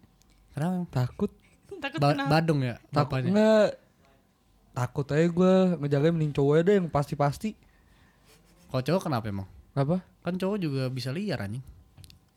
Kenapa? 0.55 0.87
Takut. 1.03 1.27
Takut 1.83 1.99
Ba- 1.99 2.15
kenapa? 2.15 2.39
Badung 2.39 2.63
ya 2.63 2.79
Takut 2.95 3.27
nggak. 3.27 3.69
Takut 4.71 5.05
aja 5.11 5.27
gue 5.27 5.53
ngejagain 5.83 6.15
mending 6.15 6.31
cowok 6.31 6.53
aja 6.55 6.63
deh 6.63 6.75
yang 6.79 6.87
pasti-pasti. 6.87 7.59
Kalau 8.71 8.79
cowok 8.87 9.01
kenapa 9.03 9.27
emang? 9.27 9.47
Apa? 9.75 9.99
Kan 10.23 10.39
cowok 10.39 10.57
juga 10.63 10.83
bisa 10.87 11.11
liar 11.11 11.43
anjing. 11.43 11.61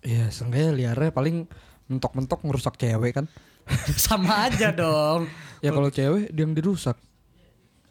Iya, 0.02 0.34
seenggaknya 0.34 0.74
liarnya 0.74 1.10
paling 1.14 1.46
mentok-mentok 1.86 2.42
ngerusak 2.42 2.74
cewek 2.82 3.22
kan. 3.22 3.30
sama 4.10 4.50
aja 4.50 4.74
dong. 4.74 5.30
Ya 5.62 5.70
kalau 5.70 5.94
cewek 5.94 6.34
dia 6.34 6.42
yang 6.42 6.58
dirusak. 6.58 6.98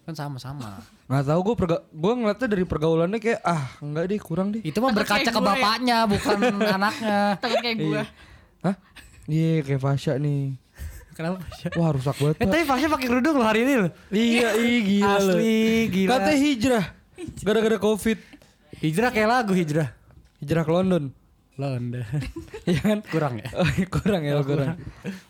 Kan 0.05 0.13
sama-sama. 0.13 0.79
Nggak 1.09 1.25
tahu 1.25 1.39
gue 1.43 1.55
perga 1.57 1.77
gue 1.83 2.13
ngeliatnya 2.13 2.47
dari 2.47 2.63
pergaulannya 2.63 3.19
kayak 3.19 3.41
ah 3.41 3.63
enggak 3.79 4.05
deh 4.07 4.19
kurang 4.19 4.53
deh. 4.53 4.61
Itu 4.61 4.77
mah 4.79 4.93
berkaca 4.93 5.25
ke 5.25 5.33
ya. 5.33 5.41
bapaknya 5.41 5.97
bukan 6.05 6.37
anaknya. 6.77 7.19
Takut 7.37 7.57
kayak 7.59 7.77
gue. 7.77 8.01
Hah? 8.61 8.75
Iya 9.25 9.51
kayak 9.61 9.81
Fasya 9.81 10.17
nih. 10.17 10.57
Kenapa? 11.15 11.39
Wah 11.73 11.89
rusak 11.89 12.15
banget. 12.15 12.35
Eh 12.37 12.45
tapi 12.45 12.63
Fasya 12.63 12.87
pakai 12.87 13.07
kerudung 13.07 13.35
loh 13.35 13.47
hari 13.47 13.63
ini 13.63 13.73
loh. 13.81 13.91
Iya, 14.11 14.49
iya 14.59 14.79
gila 14.83 15.15
loh. 15.15 15.37
Asli 15.39 15.57
gila. 15.87 16.09
Katanya 16.11 16.37
hijrah. 16.37 16.85
Gara-gara 17.39 17.77
Covid. 17.79 18.17
Hijrah 18.83 19.09
kayak 19.09 19.29
lagu 19.31 19.53
hijrah. 19.55 19.89
Hijrah 20.37 20.61
ke 20.61 20.71
London. 20.71 21.03
London. 21.55 22.03
Iya 22.67 22.81
kan? 22.81 22.99
Kurang 23.05 23.37
ya? 23.37 23.47
Oh, 23.53 23.69
kurang 23.87 24.21
ya, 24.25 24.41
kurang. 24.41 24.75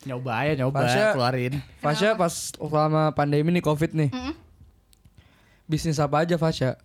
nyoba 0.07 0.31
aja 0.39 0.53
nyoba 0.57 0.77
Fasya- 0.81 1.11
keluarin. 1.11 1.53
Fasya 1.77 2.09
pas 2.15 2.31
selama 2.49 3.11
pandemi 3.11 3.51
nih 3.51 3.59
Covid 3.59 3.91
nih. 3.91 4.09
Bisnis 5.65 5.97
apa 5.97 6.21
aja 6.21 6.35
Fasya? 6.35 6.77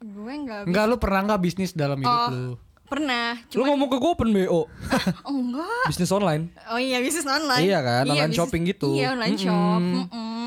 Gue 0.00 0.34
nggak 0.36 0.66
Enggak 0.66 0.84
lu 0.84 0.96
pernah 0.96 1.20
nggak 1.24 1.40
bisnis 1.40 1.72
dalam 1.72 1.96
hidup 1.96 2.12
Oh. 2.20 2.30
lu? 2.30 2.54
pernah. 2.84 3.34
Lu 3.50 3.64
ngomong 3.64 3.88
ke 3.88 3.96
gue 3.96 4.10
open 4.12 4.30
BO. 4.30 4.68
Oh 5.26 5.34
enggak. 5.34 5.88
Bisnis 5.88 6.10
online. 6.10 6.52
Oh 6.68 6.76
iya 6.76 7.00
bisnis 7.00 7.24
online. 7.24 7.64
Iya 7.64 7.80
kan, 7.80 8.04
online 8.04 8.20
bisnis- 8.28 8.38
shopping 8.38 8.62
gitu. 8.66 8.92
Iya 8.92 9.06
online 9.12 9.32
Mm-mm. 9.32 9.42
shop. 9.42 9.80
Mm-mm. 9.80 10.44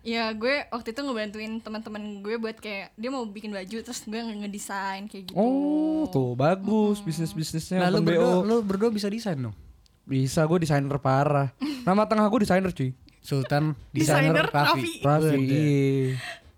Ya 0.00 0.30
gue 0.32 0.66
waktu 0.66 0.88
itu 0.88 1.00
ngebantuin 1.00 1.52
teman-teman 1.60 2.02
gue 2.20 2.36
buat 2.36 2.56
kayak 2.56 2.94
dia 2.94 3.06
mau 3.08 3.22
bikin 3.24 3.50
baju 3.50 3.76
terus 3.76 4.02
gue 4.02 4.16
nge- 4.16 4.38
ngedesain 4.40 5.04
kayak 5.04 5.24
gitu. 5.28 5.36
Oh, 5.36 6.08
tuh 6.08 6.32
bagus 6.32 7.02
bisnis-bisnisnya 7.02 7.78
Nah, 7.78 7.90
lu 7.92 8.00
berdua, 8.00 8.24
BO. 8.24 8.42
lu 8.42 8.56
berdua 8.62 8.88
bisa 8.88 9.06
desain 9.06 9.36
dong. 9.36 9.54
Bisa 10.02 10.42
gue 10.42 10.58
desainer 10.58 10.96
parah. 10.96 11.52
Nama 11.84 12.02
tengah 12.04 12.24
gue 12.24 12.40
desainer 12.40 12.72
cuy. 12.72 12.96
Sultan 13.26 13.74
Desainer 13.90 14.46
desainer 14.46 14.46
Raffi. 14.54 14.70
Raffi. 14.70 14.92
Raffi. 15.02 15.26
Waduh. 15.26 15.34
iya. 15.42 16.14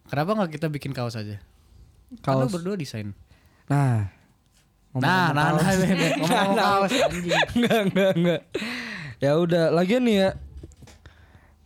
Kenapa 0.08 0.30
nggak 0.36 0.50
kita 0.52 0.66
bikin 0.68 0.92
kaos 0.92 1.16
aja? 1.16 1.40
Kan 2.20 2.44
Kaos. 2.44 2.52
berdua 2.52 2.76
desain. 2.76 3.16
Nah. 3.72 4.12
Nah, 4.98 5.30
nah, 5.36 5.52
nah, 5.52 5.62
ngomong 6.16 6.56
kaos 6.56 6.92
anjing. 6.96 7.36
enggak, 7.60 7.80
enggak, 7.92 8.10
enggak. 8.16 8.40
Ya 9.20 9.36
udah, 9.36 9.68
lagian 9.72 10.04
nih 10.04 10.16
ya. 10.26 10.30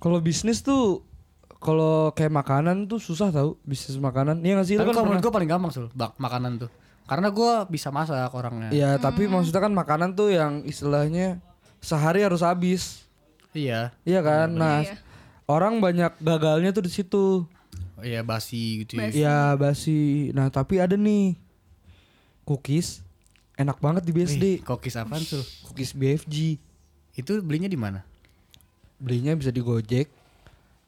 Kalau 0.02 0.18
bisnis 0.18 0.61
tuh 0.66 1.06
kalau 1.62 2.11
kayak 2.11 2.35
makanan 2.35 2.90
tuh 2.90 2.99
susah 2.99 3.30
tau 3.30 3.54
bisnis 3.62 3.94
makanan. 4.02 4.42
Iya 4.42 4.59
gak 4.59 4.66
sih? 4.66 4.75
Tapi 4.75 4.90
kan 4.90 4.94
kalau 4.99 5.06
menurut 5.14 5.23
gue 5.23 5.32
paling 5.32 5.50
gampang 5.50 5.71
sul, 5.71 5.87
bak 5.94 6.18
makanan 6.18 6.66
tuh. 6.66 6.71
Karena 7.06 7.30
gue 7.30 7.52
bisa 7.71 7.94
masak 7.94 8.30
orangnya. 8.35 8.75
Iya, 8.75 8.99
tapi 8.99 9.30
maksudnya 9.30 9.62
kan 9.62 9.75
makanan 9.75 10.18
tuh 10.18 10.35
yang 10.35 10.66
istilahnya 10.66 11.38
sehari 11.78 12.26
harus 12.26 12.42
habis. 12.42 13.01
Iya. 13.52 13.92
Iya 14.02 14.21
kan? 14.21 14.49
Nah, 14.52 14.80
Iya. 14.82 14.97
orang 15.47 15.78
banyak 15.78 16.12
gagalnya 16.18 16.73
tuh 16.73 16.85
di 16.85 16.92
situ. 16.92 17.44
Oh, 17.97 18.02
Iya 18.02 18.25
basi 18.25 18.82
gitu 18.85 18.97
ya. 18.97 19.00
Basi. 19.04 19.16
Ya 19.16 19.38
basi. 19.54 20.00
Nah, 20.32 20.49
tapi 20.49 20.80
ada 20.80 20.97
nih 20.97 21.37
cookies 22.42 23.04
enak 23.54 23.78
banget 23.78 24.02
di 24.02 24.12
BSD. 24.12 24.44
Wih, 24.44 24.56
kokis 24.64 24.97
apaan 24.99 25.23
sul? 25.23 25.44
Cookies 25.68 25.92
BFG. 25.94 26.59
Itu 27.14 27.38
belinya 27.44 27.68
di 27.68 27.78
mana? 27.78 28.02
Belinya 28.99 29.37
bisa 29.37 29.52
di 29.52 29.61
Gojek 29.61 30.09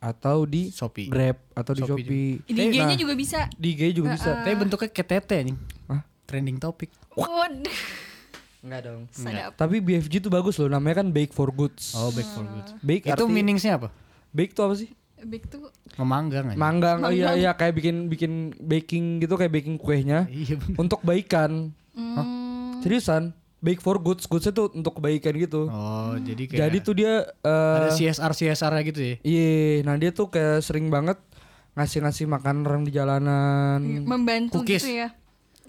atau 0.01 0.45
di 0.45 0.73
Shopee. 0.73 1.09
Grab 1.09 1.37
atau 1.53 1.73
di 1.77 1.81
Shopee 1.85 2.05
Shopee. 2.05 2.33
Di 2.49 2.63
IG-nya 2.69 2.97
juga 2.97 3.15
bisa. 3.15 3.47
Di 3.55 3.69
IG 3.77 4.01
juga 4.01 4.17
bisa. 4.17 4.43
Tapi 4.43 4.57
bentuknya 4.57 4.89
kayak 4.91 5.09
tete 5.09 5.35
anjing. 5.41 5.59
Hah? 5.89 6.03
Trending 6.25 6.59
topik. 6.59 6.91
Waduh. 7.15 7.69
Enggak 8.65 8.81
dong. 8.89 9.03
Sadap. 9.13 9.53
Tapi 9.61 9.77
BFG 9.85 10.25
tuh 10.25 10.33
bagus 10.33 10.57
loh, 10.57 10.73
namanya 10.73 11.05
kan 11.05 11.13
Bake 11.13 11.37
for 11.37 11.53
Goods. 11.53 11.93
Oh, 11.93 12.09
back 12.09 12.29
for 12.33 12.49
good. 12.49 12.67
Bake 12.81 13.05
Itu 13.05 13.29
meaningsnya 13.29 13.77
apa? 13.77 13.93
Bake 14.33 14.57
tuh 14.57 14.65
apa 14.73 14.75
sih? 14.81 14.89
Big 15.25 15.49
tuh 15.49 15.73
Memanggang 15.97 16.53
aja. 16.53 16.59
Manggang. 16.59 16.99
Oh 17.01 17.13
iya 17.13 17.33
iya 17.33 17.51
kayak 17.57 17.75
bikin 17.81 18.13
bikin 18.13 18.33
baking 18.61 19.25
gitu 19.25 19.35
kayak 19.41 19.53
baking 19.57 19.81
kuenya 19.81 20.29
Iya 20.29 20.61
bener. 20.61 20.77
untuk 20.77 21.01
kebaikan. 21.01 21.73
hmm, 21.97 22.85
Seriusan? 22.85 23.33
Bake 23.65 23.81
for 23.81 23.97
Goods, 23.97 24.29
goodsnya 24.29 24.53
tuh 24.53 24.69
untuk 24.77 25.01
kebaikan 25.01 25.33
gitu. 25.41 25.73
Oh, 25.73 26.13
jadi 26.21 26.45
kayak 26.45 26.61
Jadi 26.69 26.77
tuh 26.85 26.95
dia 27.01 27.25
eh, 27.25 27.77
ada 27.81 27.97
CSR 27.97 28.33
CSR 28.37 28.73
-nya 28.77 28.83
gitu 28.85 29.01
ya. 29.01 29.15
Iya, 29.25 29.81
nah 29.89 29.97
dia 29.97 30.13
tuh 30.13 30.29
kayak 30.29 30.61
sering 30.61 30.93
banget 30.93 31.17
ngasih-ngasih 31.73 32.29
makan 32.29 32.69
orang 32.69 32.85
di 32.85 32.93
jalanan. 32.93 33.81
membantu 34.05 34.61
Cookies. 34.61 34.85
gitu 34.85 35.01
ya. 35.01 35.17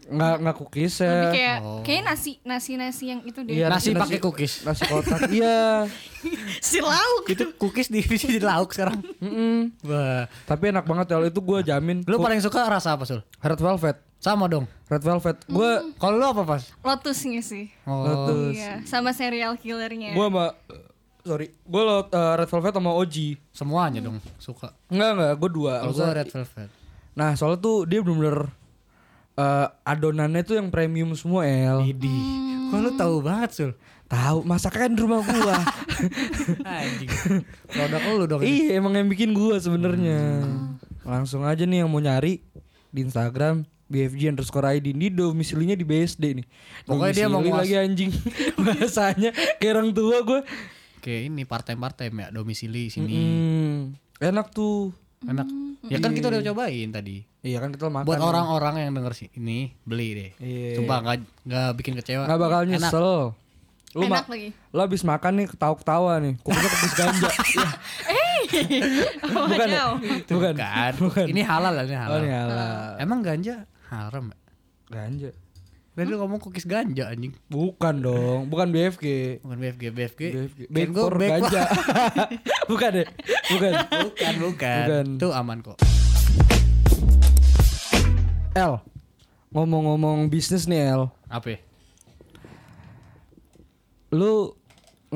Nggak 0.06 0.36
nggak 0.38 0.56
cookies 0.56 0.94
Lebih 0.98 1.10
ya. 1.10 1.30
kayak 1.34 1.58
Oh. 1.60 1.82
kayak 1.82 2.02
nasi 2.06 2.32
nasi 2.42 2.72
nasi 2.76 3.04
yang 3.10 3.22
itu 3.22 3.42
deh. 3.42 3.54
Iya, 3.54 3.68
Nasi 3.68 3.90
pakai 3.92 4.22
cookies. 4.22 4.62
Nasi 4.62 4.86
kotak. 4.86 5.30
Iya. 5.30 5.90
si 6.62 6.78
lauk. 6.78 7.26
Itu 7.26 7.54
cookies 7.56 7.90
divisi 7.90 8.28
di 8.28 8.38
lauk 8.38 8.70
sekarang. 8.70 9.02
Mm-mm. 9.18 9.74
Wah. 9.82 10.30
Tapi 10.46 10.70
enak 10.70 10.86
banget 10.86 11.10
ya 11.10 11.18
itu 11.24 11.40
gue 11.40 11.60
jamin. 11.64 12.06
Lu 12.06 12.18
paling 12.18 12.38
suka 12.38 12.64
rasa 12.64 12.94
apa, 12.94 13.04
Sul? 13.04 13.26
Red 13.40 13.58
Velvet. 13.58 13.98
Sama 14.16 14.46
dong. 14.46 14.70
Red 14.86 15.02
Velvet. 15.02 15.38
Gue 15.46 15.70
Kalau 15.96 16.16
lu 16.16 16.26
apa, 16.28 16.42
Pas? 16.44 16.64
Lotusnya 16.80 17.42
sih. 17.42 17.74
Oh. 17.84 18.06
Lotus. 18.06 18.54
Iya, 18.54 18.86
sama 18.86 19.10
serial 19.10 19.58
killernya. 19.58 20.14
gue 20.14 20.22
sama 20.24 20.54
sorry, 21.22 21.50
gue 21.50 21.82
lo 21.82 22.06
eh, 22.06 22.34
Red 22.36 22.46
Velvet 22.48 22.74
sama 22.74 22.94
OG. 22.94 23.16
Semuanya 23.50 24.00
dong 24.00 24.22
suka. 24.38 24.70
Enggak 24.86 25.10
enggak, 25.14 25.34
gue 25.36 25.50
dua. 25.52 25.74
Kalau 25.82 25.94
gua 25.96 26.14
red 26.14 26.30
velvet. 26.30 26.70
Nah 27.12 27.34
soalnya 27.34 27.58
tuh 27.58 27.90
dia 27.90 28.00
bener-bener 28.00 28.54
eh, 29.36 29.68
adonannya 29.84 30.42
tuh 30.44 30.56
yang 30.60 30.68
premium 30.72 31.12
semua 31.15 31.48
El. 31.48 31.84
Idi. 31.86 32.20
Kok 32.72 32.80
lu 32.82 32.92
tahu 32.96 33.15
banget, 33.22 33.50
Sul? 33.54 33.72
Tahu 34.06 34.46
masaknya 34.46 34.86
kan 34.86 34.92
di 34.94 35.00
rumah 35.01 35.20
gua. 35.25 35.58
Anjing. 36.82 37.10
Produk 37.65 38.01
lu 38.13 38.25
dong. 38.30 38.42
ini. 38.46 38.70
iya 38.70 38.77
emang 38.77 38.94
yang 38.94 39.10
bikin 39.10 39.34
gua 39.34 39.58
sebenarnya. 39.58 40.46
Langsung 41.01 41.42
aja 41.42 41.65
nih 41.65 41.86
yang 41.86 41.89
mau 41.89 41.98
nyari 41.98 42.46
di 42.94 43.00
Instagram 43.01 43.65
BFG 43.86 44.34
underscore 44.34 44.77
ID 44.77 44.94
ini 44.98 45.10
domisilinya 45.13 45.74
di 45.77 45.86
BSD 45.86 46.42
nih. 46.42 46.46
Pokoknya 46.86 47.13
dia 47.13 47.27
mau 47.30 47.42
lagi 47.42 47.77
anjing 47.77 48.13
bahasanya 48.65 49.34
kayak 49.62 49.72
orang 49.74 49.89
tua 49.94 50.18
gua. 50.22 50.42
Kayak 51.01 51.22
ini 51.30 51.42
part-time 51.46 51.82
part-time 51.82 52.15
ya, 52.18 52.27
domisili 52.34 52.89
sini. 52.89 53.13
Hmm, 53.13 53.77
enak 54.22 54.54
tuh. 54.54 54.94
Enak. 55.25 55.48
Ya 55.86 55.98
kan 56.00 56.12
kita 56.12 56.27
udah 56.27 56.41
cobain 56.44 56.89
tadi. 56.89 57.22
Iya 57.41 57.62
kan 57.62 57.70
kita 57.70 57.88
makan. 57.88 58.05
Buat 58.05 58.17
orang-orang 58.20 58.74
yang 58.82 58.91
denger 58.94 59.13
sih 59.13 59.29
ini 59.34 59.74
beli 59.82 60.10
deh. 60.13 60.32
Iya. 60.39 60.82
Sumpah 60.82 60.98
nggak 61.00 61.17
nggak 61.46 61.70
bikin 61.77 61.94
kecewa. 61.96 62.25
nggak 62.25 62.39
bakal 62.39 62.60
Enak. 62.63 62.72
nyesel. 62.74 63.10
Lu 63.94 64.01
Enak 64.03 64.25
ma- 64.25 64.29
lagi. 64.29 64.50
Lo 64.72 64.82
abis 64.82 65.01
makan 65.03 65.32
nih 65.36 65.48
ketawa-ketawa 65.48 66.12
nih. 66.20 66.34
Kupingnya 66.39 66.70
kepis 66.70 66.94
ganja. 66.96 67.29
Iya. 68.46 68.82
Oh, 69.25 69.46
Bukan 69.51 69.67
ya? 69.67 69.86
Bukan. 70.29 70.53
Kan. 70.55 70.94
Bukan. 70.96 71.25
Ini 71.27 71.41
halal 71.44 71.74
lah, 71.75 71.84
ini 71.84 71.98
halal. 71.98 72.13
Oh, 72.13 72.20
ini 72.22 72.32
halal. 72.32 72.96
Emang 73.01 73.20
ganja 73.20 73.65
haram 73.89 74.32
ya? 74.32 74.38
Ganja. 74.88 75.29
Tadi 75.96 76.12
lu 76.12 76.20
ngomong 76.20 76.44
cookies 76.44 76.68
ganja 76.68 77.08
anjing. 77.08 77.32
Bukan 77.48 78.04
dong, 78.04 78.52
bukan 78.52 78.68
BFG. 78.68 79.40
Bukan 79.40 79.58
BFG, 79.64 79.84
BFG. 79.96 80.22
BFG. 80.36 80.60
Kan 80.68 80.90
gua 80.92 81.04
for 81.08 81.16
back- 81.16 81.32
ganja. 81.40 81.64
bukan 82.72 82.90
deh. 83.00 83.08
Bukan. 83.48 83.72
bukan, 84.04 84.34
bukan. 84.44 84.84
Bukan. 84.84 85.06
Itu 85.16 85.28
aman 85.32 85.58
kok. 85.64 85.80
El. 88.60 88.84
Ngomong-ngomong 89.56 90.28
bisnis 90.28 90.68
nih 90.68 90.84
El. 90.92 91.08
Apa? 91.32 91.56
ya? 91.56 91.60
Lu 94.12 94.52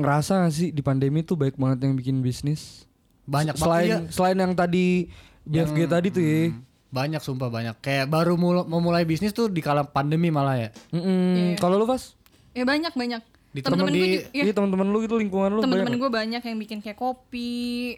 ngerasa 0.00 0.48
gak 0.48 0.52
sih 0.56 0.72
di 0.72 0.80
pandemi 0.80 1.20
tuh 1.20 1.36
baik 1.36 1.60
banget 1.60 1.84
yang 1.84 1.92
bikin 1.92 2.24
bisnis? 2.24 2.88
Banyak 3.28 3.60
selain 3.60 4.08
banget. 4.08 4.16
selain 4.16 4.36
yang 4.40 4.52
tadi 4.56 5.12
BFG 5.44 5.78
tadi 5.92 6.08
tuh 6.08 6.24
ya. 6.24 6.56
Banyak 6.90 7.18
sumpah 7.18 7.48
banyak. 7.48 7.78
Kayak 7.78 8.06
baru 8.06 8.34
mul- 8.34 8.66
memulai 8.66 9.02
bisnis 9.02 9.30
tuh 9.30 9.46
di 9.46 9.58
kala 9.58 9.82
pandemi 9.84 10.28
malah 10.28 10.58
ya. 10.58 10.68
Mm-mm. 10.90 11.54
Kalau 11.56 11.74
lu 11.74 11.84
Vas? 11.84 12.18
Ya 12.50 12.62
banyak 12.62 12.90
banyak. 12.92 13.22
Di 13.50 13.60
Temen-temen 13.60 13.90
temen 13.90 13.94
gue 13.96 14.06
di- 14.08 14.14
juga, 14.16 14.30
ya, 14.32 14.42
Iya 14.42 14.52
teman-teman 14.52 14.86
lu 14.86 14.98
itu 15.00 15.14
lingkungan 15.16 15.50
lu 15.50 15.60
temen-temen 15.60 15.86
banyak 15.88 15.98
gue 15.98 16.10
banyak 16.12 16.42
yang 16.44 16.58
bikin 16.60 16.78
kayak 16.78 16.94
kopi, 16.94 17.50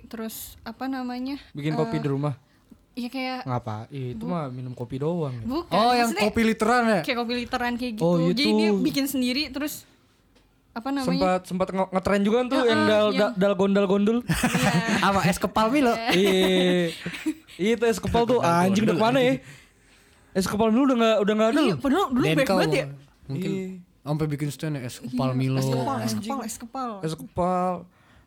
terus 0.07 0.57
apa 0.63 0.87
namanya? 0.87 1.37
bikin 1.53 1.73
kopi 1.73 1.97
di 1.99 2.09
rumah. 2.09 2.37
Iya 2.93 3.09
kayak 3.09 3.39
Ngapa? 3.45 3.89
Itu 3.89 4.25
mah 4.25 4.49
minum 4.49 4.73
kopi 4.73 4.97
doang. 4.97 5.33
ya. 5.35 5.45
bukan. 5.47 5.73
Oh, 5.73 5.93
yang 5.93 6.09
maksudnya 6.09 6.25
kopi 6.27 6.41
literan 6.43 6.83
ya? 6.87 7.01
kayak 7.01 7.19
kopi 7.19 7.33
literan 7.39 7.73
kayak 7.75 7.93
gitu. 7.97 8.05
Oh, 8.07 8.17
Jadi 8.23 8.43
itu. 8.43 8.57
dia 8.59 8.71
bikin 8.75 9.05
sendiri 9.07 9.49
terus 9.49 9.89
apa 10.73 10.89
namanya? 10.89 11.05
Sempat 11.07 11.41
sempat 11.45 11.69
nge- 11.71 11.91
ngetren 11.91 12.23
juga 12.23 12.37
kan 12.39 12.47
tuh 12.49 12.61
yang 12.63 12.81
dal 12.83 13.07
yang- 13.09 13.13
dal, 13.15 13.31
dal 13.35 13.55
gondal 13.55 13.85
gondul. 13.85 14.19
Apa 15.01 15.21
es 15.25 15.37
kepal 15.37 15.69
Milo? 15.69 15.93
Iya. 16.13 16.97
Iya, 17.55 17.73
itu 17.77 17.85
es 17.85 17.99
kepal 17.99 18.25
tuh 18.25 18.41
anjing 18.41 18.83
udah 18.83 18.97
ke 18.97 19.03
mana 19.03 19.19
ya? 19.21 19.35
Es 20.33 20.45
kepal 20.45 20.69
dulu 20.69 20.89
udah 20.89 20.97
nggak 20.97 21.17
udah 21.19 21.35
nggak 21.35 21.51
ada 21.51 21.61
Iya, 21.63 21.75
padahal 21.77 22.07
dulu 22.09 22.25
Denko 22.25 22.53
banget 22.57 22.73
ya. 22.73 22.87
Mungkin 23.23 23.51
Iya. 23.51 23.67
sampai 24.03 24.27
bikin 24.27 24.49
stand 24.49 24.75
ya, 24.75 24.81
es 24.83 24.97
kepal 24.99 25.31
Milo. 25.33 25.57
Es 25.57 25.69
kepal, 25.69 25.97
es 26.01 26.13
kepal, 26.15 26.41
es 26.43 26.57
kepal. 26.57 26.91
Es 27.03 27.15
kepal, 27.15 27.73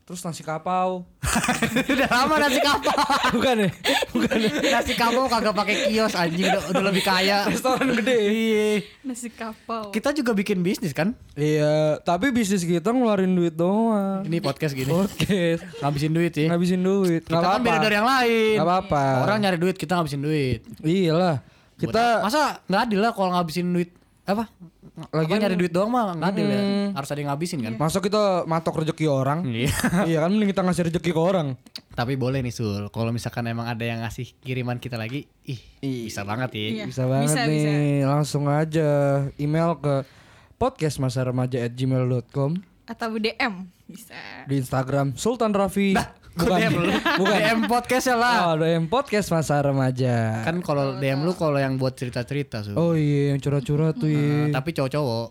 terus 0.06 0.22
nasi 0.22 0.46
kapau. 0.46 1.02
udah 1.98 2.10
lama 2.14 2.38
nasi 2.38 2.62
kapal. 2.62 2.94
Bukan 3.42 3.56
ya? 3.58 3.70
Bukan 4.14 4.38
ya? 4.38 4.52
nasi 4.78 4.94
kapal 4.94 5.26
kagak 5.26 5.58
pakai 5.58 5.90
kios 5.90 6.14
anjing 6.14 6.46
udah, 6.46 6.62
udah 6.70 6.84
lebih 6.94 7.02
kaya. 7.02 7.50
Restoran 7.50 7.90
gede. 7.98 8.14
Iya. 8.14 8.66
Nasi 9.02 9.34
kapau. 9.34 9.90
Kita 9.90 10.14
juga 10.14 10.38
bikin 10.38 10.62
bisnis 10.62 10.94
kan? 10.94 11.18
Iya, 11.34 11.98
tapi 12.06 12.30
bisnis 12.30 12.62
kita 12.62 12.94
ngeluarin 12.94 13.34
duit 13.34 13.58
doang. 13.58 14.22
Ini 14.30 14.38
podcast 14.46 14.78
gini. 14.78 14.94
Podcast. 14.94 15.66
Ngabisin 15.82 16.14
duit 16.14 16.32
sih. 16.38 16.48
Ngabisin 16.54 16.82
duit. 16.86 17.26
Kita 17.26 17.42
Nggak 17.42 17.54
kan 17.58 17.62
beda 17.66 17.78
dari 17.82 17.96
yang 17.98 18.06
lain. 18.08 18.56
Nggak 18.62 18.70
apa-apa. 18.70 19.04
Orang 19.26 19.38
nyari 19.42 19.58
duit, 19.58 19.74
kita 19.74 19.98
ngabisin 19.98 20.22
duit. 20.22 20.62
Iyalah. 20.86 21.42
Kita 21.82 22.22
Masa 22.22 22.62
nggak 22.70 22.82
adil 22.94 23.00
lah 23.02 23.10
kalau 23.10 23.34
ngabisin 23.34 23.74
duit 23.74 23.90
apa? 24.30 24.54
Lagi 24.96 25.12
Lagian- 25.28 25.44
nyari 25.44 25.56
duit 25.60 25.76
doang 25.76 25.92
mah 25.92 26.16
nggak 26.16 26.30
adil 26.32 26.48
ya. 26.48 26.56
Hmm. 26.56 26.96
Harus 26.96 27.12
ada 27.12 27.20
yang 27.20 27.30
ngabisin 27.36 27.60
kan? 27.60 27.76
masa 27.76 28.00
kita 28.00 28.48
matok 28.48 28.80
rezeki 28.80 29.12
orang. 29.12 29.44
Iya. 29.44 29.68
iya 30.10 30.24
kan 30.24 30.32
mending 30.32 30.56
kita 30.56 30.64
ngasih 30.64 30.88
rezeki 30.88 31.12
ke 31.12 31.20
orang. 31.20 31.60
Tapi 31.92 32.16
boleh 32.16 32.40
nih 32.40 32.52
Sul, 32.52 32.88
kalau 32.92 33.12
misalkan 33.12 33.44
emang 33.46 33.68
ada 33.68 33.84
yang 33.84 34.00
ngasih 34.00 34.32
kiriman 34.40 34.80
kita 34.80 34.96
lagi, 34.96 35.28
ih 35.44 35.60
bisa 36.08 36.24
banget 36.24 36.56
ya. 36.56 36.60
Iya. 36.60 36.86
Bisa 36.88 37.04
banget 37.06 37.28
Bisa, 37.28 37.44
nih. 37.44 38.08
Langsung 38.08 38.48
aja 38.48 38.88
email 39.36 39.76
ke 39.78 40.08
podcastmasaremaja@gmail.com 40.56 42.52
Atau 42.86 43.18
DM 43.18 43.68
bisa. 43.86 44.16
di 44.48 44.56
Instagram 44.58 45.16
Sultan 45.16 45.52
Rafi. 45.52 45.92
Bukan 46.36 46.60
DM 46.60 46.74
lu. 46.76 46.92
bukan. 47.24 47.38
DM 47.40 47.60
podcast 47.72 48.06
ya 48.12 48.18
lah. 48.20 48.38
Oh, 48.52 48.56
DM 48.60 48.86
podcast 48.92 49.28
masa 49.32 49.56
remaja. 49.64 50.44
Kan 50.44 50.60
kalau 50.60 51.00
DM 51.00 51.24
lu 51.24 51.32
kalau 51.32 51.56
yang 51.56 51.80
buat 51.80 51.96
cerita-cerita 51.96 52.60
Sul. 52.62 52.76
Oh 52.76 52.92
iya, 52.92 53.32
yang 53.32 53.40
curhat-curhat 53.40 53.96
tuh 53.96 54.12
iya. 54.12 54.52
Nah, 54.52 54.60
tapi 54.60 54.76
cowok-cowok. 54.76 55.28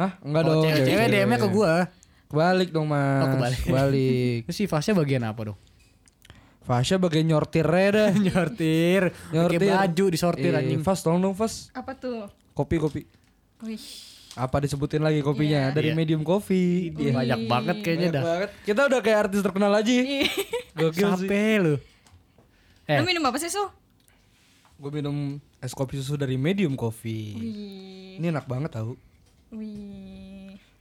Hah? 0.00 0.10
Enggak 0.24 0.42
Kalau 0.46 0.54
dong. 0.56 0.64
cewek, 0.64 0.84
cewek 0.88 1.06
DM-nya 1.12 1.38
ke 1.38 1.48
gua. 1.52 1.72
Kebalik 2.28 2.68
dong, 2.72 2.86
Mas. 2.88 3.20
Oh, 3.24 3.28
kebalik. 3.36 3.58
Kebalik. 3.64 4.40
Terus 4.48 4.56
si 4.60 4.64
Fasya 4.64 4.92
bagian 4.96 5.24
apa 5.28 5.40
dong? 5.52 5.58
Fasya 6.64 6.96
bagian 7.00 7.24
nyortirnya 7.28 7.88
dah. 7.92 8.10
Nyortir, 8.28 9.02
pakai 9.32 9.58
baju 9.72 10.04
disortir 10.12 10.52
Iya, 10.52 10.60
anjing. 10.60 10.84
Fas, 10.84 11.00
tolong 11.00 11.20
dong, 11.20 11.32
Fas. 11.36 11.72
Apa 11.72 11.96
tuh? 11.96 12.28
Kopi, 12.52 12.76
kopi. 12.76 13.02
Wih. 13.64 14.07
Apa 14.38 14.62
disebutin 14.62 15.02
lagi 15.02 15.18
kopinya? 15.18 15.68
Iya. 15.68 15.74
Dari 15.74 15.90
Iya. 15.90 15.96
medium 15.96 16.22
coffee. 16.22 16.94
Iya. 16.94 17.10
Banyak 17.12 17.40
banget 17.44 17.76
kayaknya 17.80 18.08
Banyak 18.08 18.14
dah. 18.14 18.24
banget. 18.24 18.50
Kita 18.62 18.80
udah 18.86 19.00
kayak 19.00 19.18
artis 19.20 19.40
terkenal 19.42 19.72
aja. 19.72 19.90
Iya. 19.90 20.30
Gokil 20.72 20.94
sih. 20.94 21.26
Sampai 21.26 21.58
lu. 21.58 21.74
Eh, 22.86 22.96
Lu 22.96 23.04
minum 23.04 23.24
apa 23.24 23.36
sih, 23.36 23.50
Su? 23.50 23.66
Gue 24.78 24.90
minum 24.92 25.16
es 25.58 25.74
kopi 25.74 25.98
susu 25.98 26.14
dari 26.14 26.38
medium 26.38 26.72
coffee. 26.72 27.34
Wih. 27.34 28.16
Ini 28.16 28.30
enak 28.30 28.46
banget 28.46 28.70
tau. 28.72 28.94
Wih. 29.50 30.27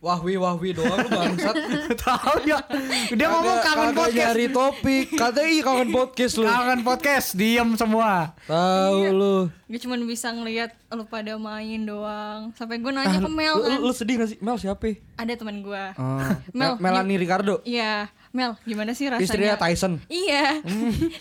Wahwi 0.07 0.39
wahwi 0.39 0.71
doang 0.71 1.03
lu 1.03 1.09
bangsat. 1.11 1.55
tahu 1.99 2.47
ya. 2.47 2.63
Dia 3.11 3.27
ngomong 3.27 3.59
kangen 3.59 3.91
podcast. 3.91 4.15
nyari 4.15 4.45
topik. 4.47 5.05
Katanya 5.11 5.49
ih 5.51 5.59
kangen 5.59 5.89
podcast 5.91 6.33
lu. 6.39 6.47
Kangen 6.47 6.79
podcast, 6.81 7.27
diem 7.35 7.69
semua. 7.75 8.31
Tahu 8.47 8.99
lu. 9.11 9.35
Gue 9.67 9.79
cuma 9.83 9.99
bisa 9.99 10.31
ngeliat 10.31 10.71
lu 10.87 11.03
pada 11.03 11.35
main 11.35 11.83
doang. 11.83 12.55
Sampai 12.55 12.79
gue 12.79 12.87
nanya 12.87 13.11
Ah, 13.11 13.19
ke 13.19 13.27
lu, 13.27 13.35
Mel 13.35 13.51
lu, 13.53 13.67
kan. 13.67 13.77
lu 13.83 13.91
sedih 13.91 14.15
gak 14.15 14.29
sih? 14.31 14.37
Mel 14.39 14.55
siapa? 14.55 14.95
Ada 15.19 15.33
teman 15.35 15.59
gue. 15.59 15.83
Oh, 15.99 16.23
Mel, 16.55 16.79
Mel, 16.79 16.79
Melanie 16.79 17.19
Ricardo. 17.19 17.59
Iya, 17.67 18.07
Mel, 18.37 18.53
gimana 18.69 18.93
sih 18.93 19.09
rasanya? 19.09 19.25
Istrinya 19.25 19.55
Tyson. 19.57 19.97
Iya. 20.13 20.61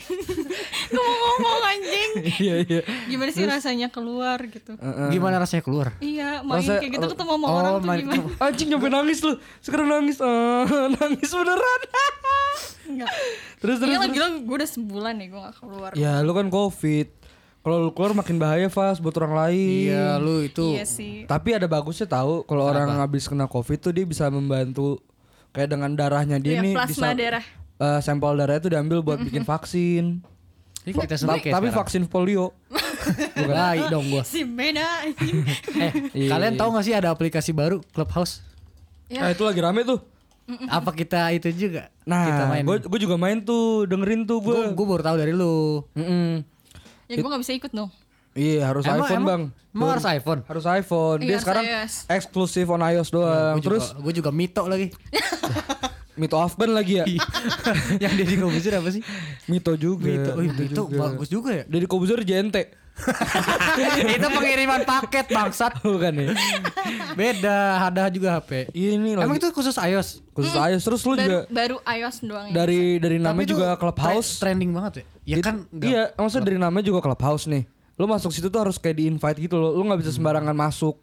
gue 0.92 1.00
mau 1.00 1.16
ngomong 1.16 1.62
anjing. 1.64 2.10
iya 2.44 2.54
iya. 2.60 2.80
Gimana 3.08 3.30
sih 3.32 3.48
rasanya 3.48 3.88
keluar 3.88 4.36
gitu? 4.44 4.76
Heeh. 4.76 5.16
Gimana 5.16 5.40
rasanya 5.40 5.64
keluar? 5.64 5.96
Iya, 6.04 6.44
main 6.44 6.60
Rasa- 6.60 6.76
kayak 6.76 6.92
gitu 6.92 7.06
ketemu 7.16 7.32
sama 7.32 7.46
oh, 7.48 7.56
orang 7.56 7.72
tuh 7.72 7.80
gimana? 7.80 8.00
ketemu. 8.04 8.28
Anjing 8.36 8.68
nyampe 8.68 8.88
nangis 8.92 9.18
lu. 9.24 9.32
Sekarang 9.64 9.88
nangis. 9.88 10.20
Ah, 10.20 10.68
nangis 11.00 11.30
beneran. 11.32 11.80
Enggak. 12.84 13.10
terus 13.64 13.76
terus. 13.80 13.90
Iya 13.90 13.98
terus. 13.98 14.12
lagi 14.12 14.18
lo 14.20 14.28
gue 14.44 14.56
udah 14.60 14.70
sebulan 14.76 15.14
nih 15.16 15.26
gue 15.32 15.40
gak 15.40 15.56
keluar. 15.56 15.90
Ya 15.96 16.20
lu 16.20 16.32
kan 16.36 16.52
covid. 16.52 17.08
Kalau 17.64 17.76
lu 17.80 17.90
keluar 17.96 18.12
makin 18.12 18.36
bahaya 18.36 18.68
Fas 18.68 19.00
buat 19.00 19.16
orang 19.16 19.34
lain. 19.48 19.88
Iya, 19.88 20.20
lu 20.20 20.44
itu. 20.44 20.76
Iya 20.76 20.84
sih. 20.84 21.24
Tapi 21.24 21.56
ada 21.56 21.64
bagusnya 21.64 22.04
tahu 22.04 22.44
kalau 22.44 22.68
orang 22.68 22.92
habis 23.00 23.24
kena 23.24 23.48
covid 23.48 23.80
tuh 23.80 23.90
dia 23.96 24.04
bisa 24.04 24.28
membantu 24.28 25.00
kayak 25.56 25.68
dengan 25.68 25.90
darahnya 25.90 26.36
dia 26.36 26.60
Iya, 26.60 26.62
nih 26.62 26.74
plasma 26.76 26.92
bisa 26.92 27.08
darah. 27.16 27.44
eh, 27.78 28.00
sampel 28.00 28.32
darah 28.36 28.56
itu 28.56 28.68
diambil 28.68 29.00
buat 29.00 29.16
bikin 29.18 29.42
vaksin. 29.42 30.20
Ini 30.84 30.92
kita 30.92 31.16
tapi 31.18 31.40
sekarang. 31.42 31.72
vaksin 31.74 32.02
polio. 32.04 32.52
Bukan. 33.34 33.88
Dong 33.88 34.06
gua. 34.08 34.22
Si 34.22 34.44
anjing. 34.44 35.36
Eh, 35.82 35.92
Iya, 36.14 36.28
kalian 36.28 36.52
iya. 36.52 36.60
tahu 36.60 36.68
gak 36.70 36.84
sih 36.84 36.92
ada 36.92 37.08
aplikasi 37.08 37.50
baru 37.50 37.80
Clubhouse? 37.90 38.44
Ya. 39.06 39.22
Ah 39.22 39.30
itu 39.30 39.42
lagi 39.42 39.58
rame 39.58 39.82
tuh. 39.82 39.98
Apa 40.68 40.94
kita 40.94 41.32
itu 41.32 41.50
juga? 41.50 41.90
kita 42.02 42.06
Nah, 42.06 42.46
main. 42.48 42.62
gue 42.62 42.76
gue 42.80 43.00
juga 43.00 43.16
main 43.16 43.40
tuh, 43.40 43.82
dengerin 43.84 44.22
tuh 44.24 44.38
gue. 44.38 44.54
Gue 44.70 44.86
baru 44.86 45.02
tahu 45.02 45.16
dari 45.16 45.32
lu. 45.32 45.82
ya 47.06 47.14
gue 47.16 47.28
gak 47.28 47.42
bisa 47.42 47.54
ikut 47.54 47.72
dong. 47.72 47.90
Iya 48.36 48.60
harus 48.66 48.84
Emang- 48.84 49.00
iPhone 49.00 49.16
emang- 49.16 49.26
bang. 49.26 49.42
Emang 49.72 49.88
harus 49.90 50.06
iPhone? 50.06 50.40
Harus 50.44 50.64
iPhone. 50.66 51.18
Dia 51.20 51.28
Iya, 51.28 51.38
sekarang 51.38 51.64
iOS. 51.64 51.94
eksklusif 52.06 52.66
on 52.66 52.80
iOS 52.82 53.08
doang. 53.10 53.56
Gue 53.56 53.64
Terus 53.66 53.84
juga, 53.86 54.00
gue 54.02 54.12
juga 54.14 54.30
mito 54.30 54.62
lagi. 54.64 54.86
Mito 56.16 56.32
Afgan 56.34 56.72
lagi 56.72 56.96
ya. 56.96 57.04
yang 58.02 58.08
Deddy 58.10 58.40
Kobuzer 58.40 58.72
apa 58.74 58.88
sih? 58.88 59.04
Mito 59.46 59.76
juga. 59.76 60.08
Mito, 60.08 60.32
oh, 60.32 60.40
Mito 60.40 60.56
mito 60.56 60.82
juga. 60.82 60.96
bagus 61.02 61.28
juga 61.28 61.50
ya. 61.52 61.64
Dari 61.66 61.84
Kobuzer 61.84 62.24
JNT. 62.24 62.56
itu 64.16 64.24
pengiriman 64.26 64.80
paket 64.82 65.28
bangsat. 65.28 65.76
Bukan 65.78 66.16
ya? 66.16 66.32
Beda, 67.12 67.58
ada 67.84 68.08
juga 68.08 68.32
HP. 68.34 68.72
Ini 68.72 69.12
lagi 69.12 69.28
Emang 69.28 69.36
itu 69.36 69.52
khusus 69.52 69.76
iOS? 69.76 70.24
khusus 70.32 70.56
iOS. 70.56 70.82
Terus 70.82 71.00
lu 71.04 71.12
Baru, 71.12 71.20
juga 71.20 71.38
baru 71.52 71.76
iOS 71.84 72.16
doang 72.22 72.46
ya. 72.48 72.54
dari 72.54 72.96
dari 72.96 73.18
namanya 73.20 73.48
juga 73.48 73.66
Clubhouse. 73.76 74.40
trending 74.40 74.72
banget 74.72 74.92
ya. 74.96 75.04
Ya 75.26 75.36
It- 75.36 75.44
kan 75.44 75.68
Iya, 75.70 76.16
maksudnya 76.16 76.44
dari 76.46 76.56
namanya 76.56 76.84
juga 76.86 77.04
Clubhouse 77.04 77.44
nih. 77.44 77.68
Lu 77.96 78.04
masuk 78.04 78.30
situ 78.32 78.52
tuh 78.52 78.60
harus 78.60 78.76
kayak 78.76 78.96
di 79.00 79.04
invite 79.08 79.38
gitu 79.40 79.56
loh. 79.56 79.72
Lu 79.72 79.82
nggak 79.88 80.04
bisa 80.04 80.12
sembarangan 80.12 80.52
masuk. 80.52 81.00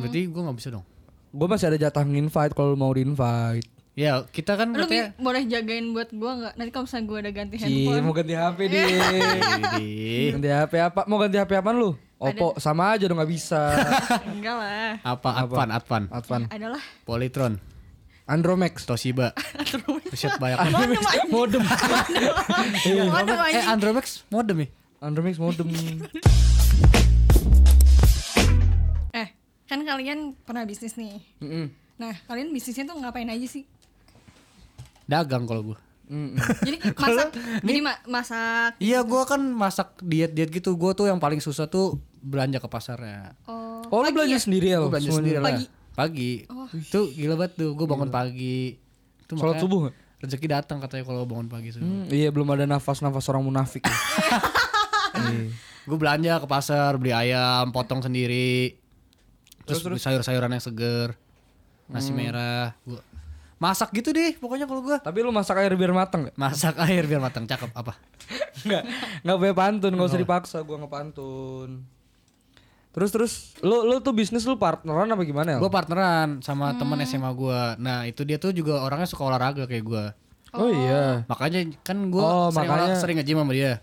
Berarti 0.00 0.26
gue 0.26 0.42
nggak 0.42 0.58
bisa 0.58 0.68
dong. 0.74 0.84
Gue 1.30 1.46
masih 1.46 1.70
ada 1.70 1.78
jatah 1.78 2.02
invite 2.02 2.52
kalau 2.54 2.74
mau 2.74 2.90
di 2.90 3.06
invite. 3.06 3.68
Ya 3.98 4.22
kita 4.22 4.54
kan 4.54 4.70
Lu 4.70 4.86
katanya 4.86 5.12
boleh 5.18 5.42
jagain 5.50 5.92
buat 5.92 6.08
gue 6.14 6.32
gak? 6.46 6.54
Nanti 6.56 6.70
kalau 6.70 6.84
misalnya 6.86 7.04
gue 7.04 7.18
udah 7.20 7.32
ganti 7.34 7.54
Cie, 7.58 7.66
handphone. 7.66 8.02
mau 8.06 8.14
ganti 8.14 8.34
HP. 8.38 8.58
Widih. 8.64 10.28
ganti 10.38 10.48
HP 10.48 10.72
apa? 10.78 11.00
Mau 11.10 11.18
ganti 11.18 11.36
HP 11.36 11.52
apaan 11.58 11.76
lu? 11.76 11.90
Oppo 12.20 12.52
sama 12.60 12.94
aja 12.94 13.08
dong 13.08 13.16
nggak 13.16 13.32
bisa. 13.32 13.60
Enggak 14.36 14.56
lah. 14.60 14.92
apa 15.00 15.30
Advan 15.40 15.68
Advan 15.72 16.02
Advan. 16.12 16.42
Adalah. 16.52 16.82
Polytron 17.08 17.56
Andromax. 18.30 18.86
Toshiba 18.86 19.34
Buset 20.12 20.38
banyak 20.38 20.58
Andromax 20.60 21.02
modem. 21.34 21.62
Waduh 23.10 23.36
eh. 23.50 23.58
Andromax 23.58 23.58
modem 23.58 23.58
ya 23.58 23.62
Andromax 23.74 24.06
modem. 24.30 24.56
Eh, 29.12 29.28
kan 29.64 29.80
kalian 29.80 30.36
pernah 30.38 30.62
bisnis 30.62 30.94
nih. 30.94 31.18
Mm-mm. 31.40 31.66
Nah, 31.96 32.14
kalian 32.22 32.50
bisnisnya 32.50 32.84
tuh 32.84 32.96
ngapain 32.96 33.26
aja 33.26 33.46
sih? 33.46 33.64
dagang 35.04 35.42
kalau 35.42 35.64
gue. 35.66 35.78
Jadi 36.60 36.76
masak, 36.92 37.28
jadi 37.60 37.80
ma- 37.80 38.02
masak. 38.04 38.78
iya 38.78 39.00
gue 39.00 39.22
kan 39.24 39.38
masak 39.40 39.94
diet 40.00 40.30
diet 40.30 40.46
gitu 40.48 40.74
gue 40.74 40.90
tuh 40.92 41.06
yang 41.06 41.16
paling 41.16 41.38
susah 41.38 41.64
tuh 41.64 41.96
belanja 42.20 42.58
ke 42.58 42.66
pasarnya 42.66 43.34
Oh, 43.46 43.82
Oh 43.88 44.00
lu 44.00 44.10
belanja 44.10 44.34
ya? 44.34 44.40
sendiri 44.40 44.66
ya? 44.68 44.78
gue 44.80 44.90
belanja 44.90 45.10
sendiri 45.12 45.38
lah 45.38 45.50
Pagi. 45.50 45.66
pagi 45.92 46.30
tuh 46.84 47.08
gila 47.08 47.34
banget 47.36 47.52
tuh 47.56 47.70
gue 47.72 47.86
bangun 47.86 48.06
pagi 48.08 48.74
tuh 49.24 49.34
Sholat 49.36 49.58
subuh 49.58 49.78
nggak? 49.80 49.94
rezeki 50.20 50.46
datang 50.48 50.78
katanya 50.78 51.04
kalau 51.04 51.22
bangun 51.24 51.46
pagi 51.46 51.70
tuh 51.70 51.78
Hmm, 51.80 52.06
iya 52.08 52.28
belum 52.28 52.46
ada 52.48 52.66
nafas-nafas 52.68 53.26
orang 53.26 53.42
munafik. 53.44 53.82
ya. 53.82 53.94
Iya. 55.12 55.50
gue 55.82 55.98
belanja 55.98 56.32
ke 56.38 56.46
pasar 56.46 56.94
beli 56.94 57.10
ayam 57.10 57.70
potong 57.70 57.98
sendiri. 57.98 58.78
Terus, 59.62 59.80
beli 59.80 59.96
sayur-sayuran 59.96 60.50
yang 60.50 60.60
seger 60.60 61.14
nasi 61.86 62.10
merah. 62.10 62.74
Gua 62.82 63.02
masak 63.56 63.92
gitu 63.92 64.08
deh 64.10 64.32
pokoknya 64.34 64.64
kalau 64.64 64.80
gue 64.80 64.96
Tapi 64.96 65.18
lu 65.20 65.28
masak 65.30 65.60
air 65.60 65.74
biar 65.74 65.92
mateng 65.92 66.24
gak? 66.24 66.34
masak 66.34 66.80
air 66.80 67.04
biar 67.04 67.20
matang 67.20 67.44
cakep 67.44 67.68
apa? 67.70 67.92
Enggak, 68.64 68.82
enggak 69.20 69.36
boleh 69.36 69.54
pantun, 69.54 69.90
enggak 69.90 70.08
usah 70.08 70.16
dipaksa 70.18 70.58
gua 70.60 70.80
ngepantun. 70.80 71.84
Terus 72.90 73.10
terus 73.10 73.32
lu 73.60 73.84
lu 73.84 73.98
tuh 73.98 74.10
bisnis 74.10 74.42
lu 74.42 74.56
partneran 74.56 75.06
apa 75.06 75.22
gimana 75.22 75.54
ya? 75.54 75.58
gue 75.58 75.68
partneran 75.68 76.40
sama 76.40 76.74
teman 76.74 76.98
SMA 77.00 77.30
gue 77.30 77.60
nah 77.78 78.02
itu 78.02 78.22
dia 78.22 78.34
tuh 78.34 78.50
juga 78.50 78.80
orangnya 78.80 79.06
suka 79.06 79.22
olahraga 79.24 79.62
kayak 79.64 79.84
gue 79.84 80.04
Oh 80.50 80.66
iya. 80.66 81.22
makanya 81.24 81.70
kan 81.80 82.10
gue 82.10 82.18
Oh, 82.18 82.50
sering, 82.50 82.66
makanya- 82.66 82.98
sering 82.98 83.16
nge-gym 83.16 83.38
sama 83.38 83.52
dia 83.52 83.78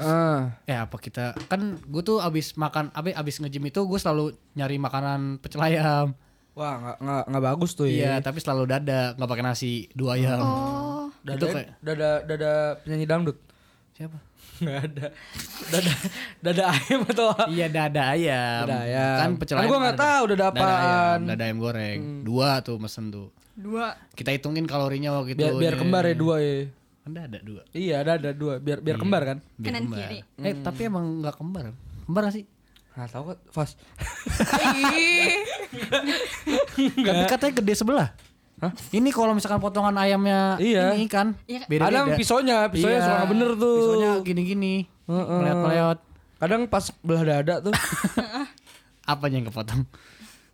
Ah. 0.00 0.40
Eh 0.64 0.74
apa 0.74 0.96
kita 0.96 1.36
kan 1.44 1.60
gue 1.78 2.02
tuh 2.02 2.18
abis 2.18 2.52
makan 2.54 2.88
abis 2.90 3.14
abis 3.14 3.34
nge-gym 3.38 3.64
itu 3.64 3.80
gue 3.80 3.96
selalu 3.96 4.24
nyari 4.52 4.76
makanan 4.76 5.38
pecel 5.38 5.60
ayam. 5.60 6.16
Wah, 6.50 6.74
nggak 6.76 6.96
nggak 6.98 7.24
nggak 7.26 7.44
bagus 7.46 7.70
tuh 7.72 7.86
Iya, 7.86 8.18
ya. 8.18 8.20
tapi 8.20 8.38
selalu 8.38 8.66
dada, 8.66 9.14
nggak 9.14 9.28
pakai 9.28 9.44
nasi, 9.44 9.86
dua 9.92 10.14
ayam. 10.14 10.40
Oh, 10.40 11.06
Dada, 11.20 11.36
Itu 11.36 11.46
kayak- 11.46 11.78
dada 11.78 12.10
dada 12.22 12.52
penyanyi 12.80 13.06
dangdut. 13.06 13.36
Siapa? 13.92 14.18
Nggak 14.58 14.78
ada. 14.82 15.06
Dada 15.70 15.92
dada 16.42 16.62
ayam 16.68 17.00
atau 17.06 17.28
Iya 17.48 17.66
dada 17.70 18.02
ayam. 18.12 18.62
Dada 18.66 18.78
ayam. 18.82 19.16
Kan 19.16 19.30
pecel 19.36 19.54
Kan 19.54 19.62
ayam. 19.62 19.70
gua 19.70 19.78
nggak 19.80 19.98
tahu 19.98 20.22
dada 20.26 20.36
Dada 20.36 20.44
ayam, 20.50 20.58
apaan. 20.58 21.18
Hmm. 21.18 21.28
dada 21.30 21.42
ayam 21.44 21.58
goreng. 21.58 22.00
Dua 22.20 22.48
tuh 22.60 22.76
mesen 22.76 23.04
tuh. 23.08 23.28
dua. 23.54 23.86
Kita 24.12 24.30
hitungin 24.30 24.64
kalorinya 24.64 25.12
waktu 25.14 25.32
itu. 25.32 25.40
biar 25.40 25.54
biar 25.54 25.74
ya. 25.74 25.78
kembar 25.78 26.04
ya 26.04 26.14
dua 26.14 26.36
ya. 26.40 26.56
Kan 27.10 27.18
dada 27.18 27.38
dua. 27.42 27.62
Iya, 27.74 28.06
ada 28.06 28.12
ada 28.14 28.30
dua 28.30 28.62
biar 28.62 28.78
biar 28.78 28.94
kembar 28.94 29.22
kan. 29.26 29.38
Biar 29.58 29.66
Kanan 29.66 29.82
kembar. 29.84 29.98
kiri. 30.00 30.18
Eh 30.38 30.54
tapi 30.62 30.80
emang 30.86 31.18
nggak 31.18 31.34
kembar. 31.34 31.74
Kembar 32.06 32.22
gak 32.24 32.34
sih? 32.38 32.44
Nah, 32.90 33.06
tahu 33.06 33.34
kan 33.34 33.38
Fas. 33.50 33.70
Tapi 37.00 37.24
katanya 37.26 37.52
gede 37.58 37.74
sebelah. 37.74 38.08
Hah? 38.60 38.70
Ini 38.92 39.08
kalau 39.08 39.32
misalkan 39.32 39.58
potongan 39.58 39.96
ayamnya 39.96 40.54
Iya. 40.54 40.92
ini 40.92 41.08
kan 41.08 41.32
Iya. 41.48 41.64
beda-beda. 41.64 41.88
Kadang 41.90 42.06
pisaunya, 42.14 42.56
pisaunya 42.68 42.94
Iya, 42.94 43.02
suka 43.02 43.14
nggak 43.16 43.30
bener 43.32 43.50
tuh. 43.56 43.74
Pisaunya 43.74 44.10
gini-gini. 44.22 44.74
Heeh. 45.08 45.38
Meleot-meleot. 45.40 45.98
Kadang 46.36 46.62
pas 46.68 46.84
belah 47.00 47.24
dada 47.26 47.54
tuh 47.60 47.72
Apanya 49.10 49.42
yang 49.42 49.48
kepotong? 49.50 49.82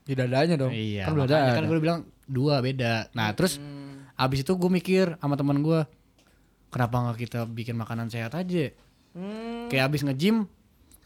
di 0.06 0.14
dadanya 0.14 0.54
dong. 0.56 0.70
Iya, 0.70 1.04
kan 1.04 1.12
belah 1.12 1.26
dada. 1.26 1.50
kan 1.52 1.66
gue 1.66 1.78
bilang 1.82 2.00
dua 2.24 2.62
beda. 2.62 3.10
Nah, 3.10 3.34
terus 3.34 3.58
abis 4.14 4.46
itu 4.46 4.54
gue 4.54 4.70
mikir 4.70 5.18
sama 5.18 5.34
teman 5.34 5.58
gue, 5.58 5.82
kenapa 6.76 6.94
nggak 7.00 7.18
kita 7.24 7.40
bikin 7.48 7.72
makanan 7.72 8.12
sehat 8.12 8.36
aja? 8.36 8.68
Hmm. 9.16 9.72
Kayak 9.72 9.88
abis 9.88 10.04
nge-gym, 10.04 10.44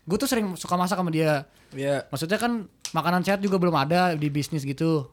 gue 0.02 0.16
tuh 0.18 0.26
sering 0.26 0.58
suka 0.58 0.74
masak 0.74 0.98
sama 0.98 1.14
dia. 1.14 1.46
Iya. 1.70 2.10
Maksudnya 2.10 2.42
kan 2.42 2.66
makanan 2.90 3.22
sehat 3.22 3.38
juga 3.38 3.62
belum 3.62 3.78
ada 3.78 4.18
di 4.18 4.26
bisnis 4.26 4.66
gitu. 4.66 5.06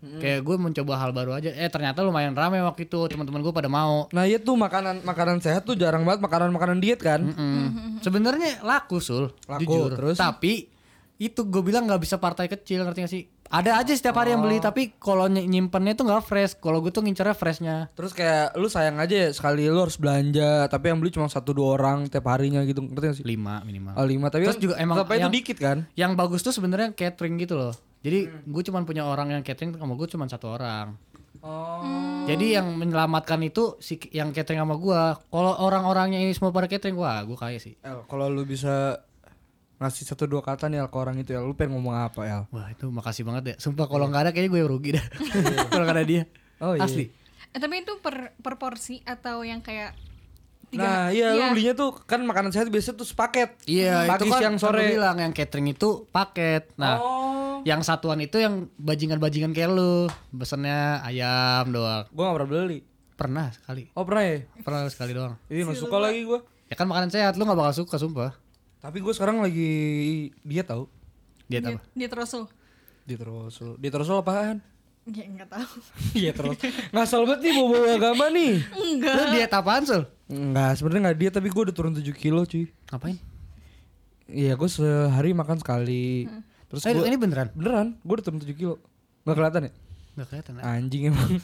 Kayak 0.00 0.48
gue 0.48 0.56
mencoba 0.56 0.96
hal 0.96 1.12
baru 1.12 1.36
aja. 1.36 1.52
Eh 1.52 1.68
ternyata 1.68 2.00
lumayan 2.00 2.32
rame 2.32 2.56
waktu 2.64 2.88
itu 2.88 3.04
teman-teman 3.12 3.44
gue 3.44 3.52
pada 3.52 3.68
mau. 3.68 4.08
Nah, 4.16 4.24
iya 4.24 4.40
tuh 4.40 4.56
makanan 4.56 5.04
makanan 5.04 5.44
sehat 5.44 5.68
tuh 5.68 5.76
jarang 5.76 6.08
banget 6.08 6.24
makanan-makanan 6.24 6.80
diet 6.80 7.04
kan. 7.04 7.20
Mm. 7.20 7.68
Sebenarnya 8.08 8.64
laku 8.64 8.96
sul, 8.96 9.28
Laku, 9.44 9.68
jujur. 9.68 9.92
terus? 9.92 10.16
Tapi 10.16 10.72
itu 11.20 11.40
gue 11.44 11.60
bilang 11.60 11.84
nggak 11.84 12.00
bisa 12.00 12.16
partai 12.16 12.48
kecil 12.48 12.88
ngerti 12.88 12.98
gak 13.04 13.12
sih? 13.12 13.28
Ada 13.50 13.82
aja 13.82 13.90
setiap 13.90 14.14
hari 14.14 14.30
yang 14.30 14.40
beli 14.40 14.56
tapi 14.58 14.94
kalau 14.94 15.26
ny- 15.26 15.42
nyimpennya 15.44 15.92
tuh 15.92 16.06
nggak 16.06 16.22
fresh. 16.22 16.54
Kalau 16.56 16.78
gue 16.78 16.88
tuh 16.88 17.02
ngincernya 17.02 17.34
freshnya. 17.34 17.76
Terus 17.92 18.14
kayak 18.14 18.54
lu 18.54 18.70
sayang 18.70 18.94
aja 18.96 19.26
ya 19.26 19.30
sekali 19.30 19.66
lu 19.66 19.74
harus 19.76 19.98
belanja, 19.98 20.64
tapi 20.66 20.86
yang 20.86 20.98
beli 20.98 21.10
cuma 21.10 21.26
satu 21.26 21.50
dua 21.50 21.74
orang 21.74 22.06
tiap 22.06 22.24
harinya 22.24 22.62
gitu, 22.62 22.78
ngerti 22.80 23.04
gak 23.04 23.16
sih? 23.16 23.26
lima 23.26 23.58
minimal. 23.60 23.92
Oh, 23.92 24.06
lima 24.06 24.30
tapi 24.30 24.46
Terus 24.46 24.54
kan 24.54 24.62
juga 24.62 24.74
emang 24.78 24.96
aja 24.96 25.10
itu 25.10 25.18
yang- 25.20 25.34
dikit 25.34 25.56
kan? 25.58 25.78
Yang 25.92 26.12
bagus 26.14 26.40
tuh 26.40 26.52
sebenarnya 26.52 26.94
catering 26.94 27.36
gitu 27.36 27.58
loh. 27.58 27.74
Jadi 28.00 28.18
Hmm. 28.24 28.46
gue 28.46 28.62
cuman 28.64 28.82
punya 28.84 29.02
orang 29.02 29.28
yang 29.30 29.42
catering 29.42 29.74
sama 29.74 29.92
gue 29.92 30.06
cuman 30.06 30.30
satu 30.30 30.46
orang. 30.48 30.94
Oh. 31.40 31.82
Jadi 32.22 32.52
yang 32.52 32.70
menyelamatkan 32.70 33.40
itu 33.40 33.74
si 33.78 33.98
yang 34.10 34.30
catering 34.30 34.60
sama 34.60 34.76
gue. 34.76 35.00
Kalau 35.26 35.52
orang-orangnya 35.58 36.16
ini 36.18 36.30
semua 36.30 36.48
pada 36.50 36.64
catering, 36.64 36.94
wah 36.94 37.18
gue 37.20 37.34
kaya 37.34 37.56
sih. 37.56 37.74
El, 37.80 38.04
kalau 38.06 38.28
lu 38.28 38.44
bisa 38.44 39.00
ngasih 39.80 40.04
satu 40.04 40.28
dua 40.28 40.44
kata 40.44 40.68
nih 40.68 40.84
El, 40.84 40.88
ke 40.88 40.96
orang 40.96 41.16
itu 41.16 41.32
ya, 41.32 41.40
lu 41.40 41.56
pengen 41.56 41.74
ngomong 41.74 41.96
apa 41.96 42.20
El? 42.22 42.42
Wah 42.52 42.68
itu 42.68 42.86
makasih 42.86 43.24
banget 43.24 43.42
ya. 43.42 43.54
Sumpah 43.56 43.88
kalau 43.88 44.06
nggak 44.06 44.28
ada 44.28 44.30
kayaknya 44.30 44.50
gue 44.52 44.60
yang 44.60 44.70
rugi 44.70 44.90
dah. 44.94 45.04
kalau 45.72 45.84
nggak 45.88 45.96
ada 45.96 46.04
dia. 46.04 46.22
Oh, 46.60 46.76
iya. 46.76 46.84
Asli. 46.84 47.08
eh, 47.50 47.58
tapi 47.58 47.82
itu 47.82 47.96
per, 47.98 48.36
per 48.36 48.54
porsi 48.54 49.00
atau 49.02 49.40
yang 49.42 49.58
kayak 49.58 49.96
Nah, 50.70 51.10
iya, 51.10 51.34
lu 51.34 51.50
belinya 51.50 51.74
tuh 51.74 51.90
kan 52.06 52.22
makanan 52.22 52.54
sehat 52.54 52.70
biasanya 52.70 52.94
tuh 52.94 53.08
sepaket. 53.08 53.58
Iya, 53.66 54.06
Pagi, 54.06 54.22
itu 54.22 54.24
kan 54.30 54.38
siang, 54.38 54.54
sore. 54.54 54.86
bilang 54.86 55.18
yang 55.18 55.34
catering 55.34 55.66
itu 55.66 56.06
paket. 56.14 56.70
Nah, 56.78 56.94
Oh. 57.02 57.58
yang 57.66 57.82
satuan 57.82 58.22
itu 58.22 58.38
yang 58.38 58.70
bajingan-bajingan 58.78 59.50
kayak 59.50 59.66
lu. 59.66 60.06
Pesennya 60.30 61.02
ayam 61.02 61.74
doang. 61.74 62.06
Gua 62.14 62.30
gak 62.30 62.36
pernah 62.38 62.50
beli. 62.54 62.78
Pernah 63.18 63.50
sekali. 63.50 63.90
Oh, 63.98 64.06
pernah 64.06 64.22
ya? 64.22 64.36
Pernah 64.62 64.80
sekali 64.86 65.10
doang. 65.10 65.34
Iya, 65.50 65.66
gak 65.66 65.74
suka 65.74 65.96
lagi 65.98 66.22
gua. 66.22 66.46
Ya 66.70 66.78
kan 66.78 66.86
makanan 66.86 67.10
sehat, 67.10 67.34
lu 67.34 67.42
gak 67.42 67.58
bakal 67.58 67.74
suka 67.74 67.98
sumpah. 67.98 68.30
Tapi 68.80 68.98
gue 68.98 69.12
sekarang 69.12 69.38
lagi 69.38 69.70
diet 70.40 70.64
tau. 70.64 70.88
Diet 71.44 71.60
apa? 71.62 71.80
dia 71.92 72.06
terus 72.06 72.30
tuh 72.30 72.46
Diet 73.02 73.20
Rasul. 73.20 73.74
Diet 73.76 73.92
Rasul 73.92 74.16
apaan? 74.16 74.58
ya 75.02 75.26
nggak 75.26 75.50
tahu 75.50 75.70
Diet 76.14 76.36
Rasul. 76.36 76.70
Ngasal 76.90 77.20
banget 77.24 77.40
nih 77.42 77.52
bawa 77.56 77.78
agama 77.90 78.24
nih. 78.28 78.52
enggak 78.70 79.12
Lu 79.12 79.24
diet 79.32 79.52
apaan, 79.52 79.82
Sul? 79.82 80.02
Enggak, 80.26 80.70
sebenarnya 80.74 81.00
enggak 81.02 81.18
diet 81.18 81.34
tapi 81.34 81.48
gue 81.48 81.62
udah 81.66 81.74
turun 81.74 81.92
7 81.92 82.06
kilo 82.14 82.40
cuy. 82.42 82.70
Ngapain? 82.86 83.18
Iya, 84.26 84.54
gue 84.54 84.68
sehari 84.70 85.30
makan 85.32 85.58
sekali. 85.58 86.30
Terus 86.70 86.86
Eh, 86.86 86.94
gua, 86.94 87.02
ini 87.02 87.18
beneran? 87.18 87.50
beneran, 87.50 87.98
gue 87.98 88.14
udah 88.14 88.24
turun 88.24 88.38
7 88.38 88.54
kilo. 88.54 88.78
Gak 89.22 89.34
kelihatan 89.34 89.60
ya? 89.66 89.72
Gak 90.14 90.26
kelihatan. 90.30 90.52
ah. 90.56 90.70
Anjing 90.70 91.02
emang. 91.10 91.28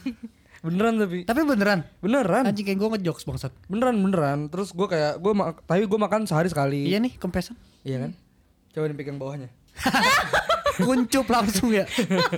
beneran 0.61 0.95
tapi. 0.97 1.19
Tapi 1.25 1.41
beneran. 1.43 1.81
Beneran. 1.99 2.45
Anjing 2.45 2.65
kayak 2.65 2.79
gue 2.79 2.89
ngejokes 2.95 3.25
bangsat. 3.25 3.53
Beneran 3.67 3.97
beneran. 3.99 4.39
Terus 4.49 4.71
gue 4.71 4.87
kayak 4.87 5.19
gue 5.19 5.33
tapi 5.63 5.85
gue 5.85 5.99
makan 5.99 6.25
sehari 6.25 6.47
sekali. 6.47 6.87
Iya 6.87 6.99
nih, 6.99 7.17
kempesan. 7.17 7.57
Iya 7.83 8.07
kan? 8.07 8.11
Coba 8.71 8.87
dipegang 8.89 9.17
bawahnya. 9.17 9.49
Kuncup 10.77 11.25
langsung 11.27 11.73
ya. 11.73 11.89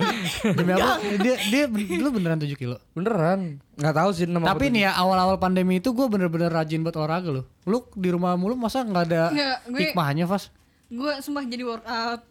Demi 0.57 0.71
apa? 0.71 1.03
Dia 1.19 1.35
dia 1.43 1.63
lu 1.99 2.09
beneran 2.09 2.39
7 2.39 2.55
kilo. 2.55 2.79
Beneran. 2.91 3.59
Nggak 3.75 3.95
tahu 3.95 4.09
sih 4.11 4.23
nama 4.23 4.47
Tapi 4.49 4.71
nih 4.71 4.87
ya 4.87 4.95
awal-awal 4.95 5.35
pandemi 5.35 5.77
itu 5.77 5.91
gue 5.91 6.07
bener-bener 6.07 6.47
rajin 6.47 6.79
buat 6.79 6.95
olahraga 6.95 7.31
loh. 7.33 7.45
Lu 7.63 7.83
di 7.93 8.07
rumah 8.07 8.35
mulu 8.35 8.55
masa 8.55 8.79
nggak 8.81 9.05
ada 9.05 9.23
Nggak, 9.29 9.57
gue- 9.67 9.81
hikmahnya, 9.91 10.23
Fas? 10.25 10.51
gue 10.89 11.13
sumpah 11.21 11.45
jadi 11.45 11.63
workout 11.63 12.25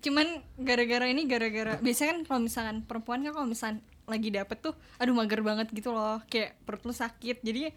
cuman 0.00 0.26
gara-gara 0.58 1.06
ini 1.06 1.28
gara-gara 1.28 1.78
biasanya 1.78 2.10
kan 2.10 2.20
kalau 2.24 2.40
misalkan 2.42 2.76
perempuan 2.82 3.22
kan 3.22 3.30
kalau 3.30 3.46
misalkan 3.46 3.78
lagi 4.10 4.28
dapet 4.34 4.58
tuh 4.58 4.74
aduh 4.98 5.14
mager 5.14 5.40
banget 5.40 5.70
gitu 5.70 5.94
loh 5.94 6.18
kayak 6.26 6.58
perut 6.66 6.82
lu 6.82 6.92
sakit 6.92 7.40
jadi 7.40 7.70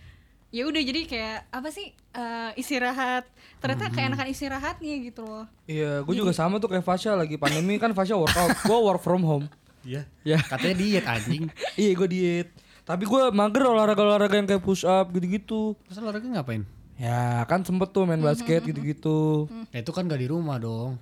ya 0.53 0.69
udah 0.69 0.81
jadi 0.85 1.01
kayak 1.09 1.37
apa 1.49 1.69
sih 1.73 1.93
eh, 2.13 2.51
istirahat 2.57 3.25
ternyata 3.57 3.89
kayak 3.89 4.13
enakan 4.13 4.29
istirahatnya 4.29 4.95
gitu 5.01 5.25
loh 5.25 5.45
Iya, 5.65 6.05
gue 6.05 6.13
juga 6.13 6.33
sama 6.33 6.61
tuh 6.61 6.69
kayak 6.69 6.85
Fasya 6.85 7.17
lagi 7.17 7.41
pandemi 7.41 7.81
kan 7.81 7.93
Fasya 7.95 8.19
workout, 8.19 8.53
gue 8.61 8.77
work 8.77 9.01
from 9.01 9.25
home. 9.25 9.45
Iya. 9.83 10.07
Ya. 10.23 10.39
Katanya 10.39 10.75
diet 10.79 11.05
anjing. 11.07 11.43
iya, 11.81 11.91
gue 11.95 12.07
diet. 12.07 12.49
Tapi 12.83 13.07
gue 13.07 13.21
mager 13.31 13.63
olahraga-olahraga 13.63 14.35
yang 14.35 14.47
kayak 14.47 14.63
push 14.63 14.83
up 14.83 15.11
gitu-gitu. 15.15 15.75
Terus 15.87 15.99
olahraga 16.03 16.27
ngapain? 16.27 16.67
Ya 16.99 17.43
kan 17.47 17.63
sempet 17.63 17.95
tuh 17.95 18.03
main 18.03 18.19
basket 18.19 18.63
gitu-gitu. 18.63 19.47
Ya 19.71 19.81
itu 19.81 19.91
kan 19.95 20.07
gak 20.07 20.19
di 20.19 20.27
rumah 20.27 20.59
dong. 20.59 20.99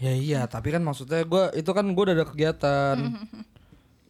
Ya 0.00 0.12
iya, 0.16 0.40
tapi 0.50 0.72
kan 0.74 0.82
maksudnya 0.82 1.22
gue 1.22 1.54
itu 1.54 1.70
kan 1.70 1.86
gue 1.86 2.02
udah 2.02 2.16
ada 2.18 2.26
kegiatan. 2.26 2.96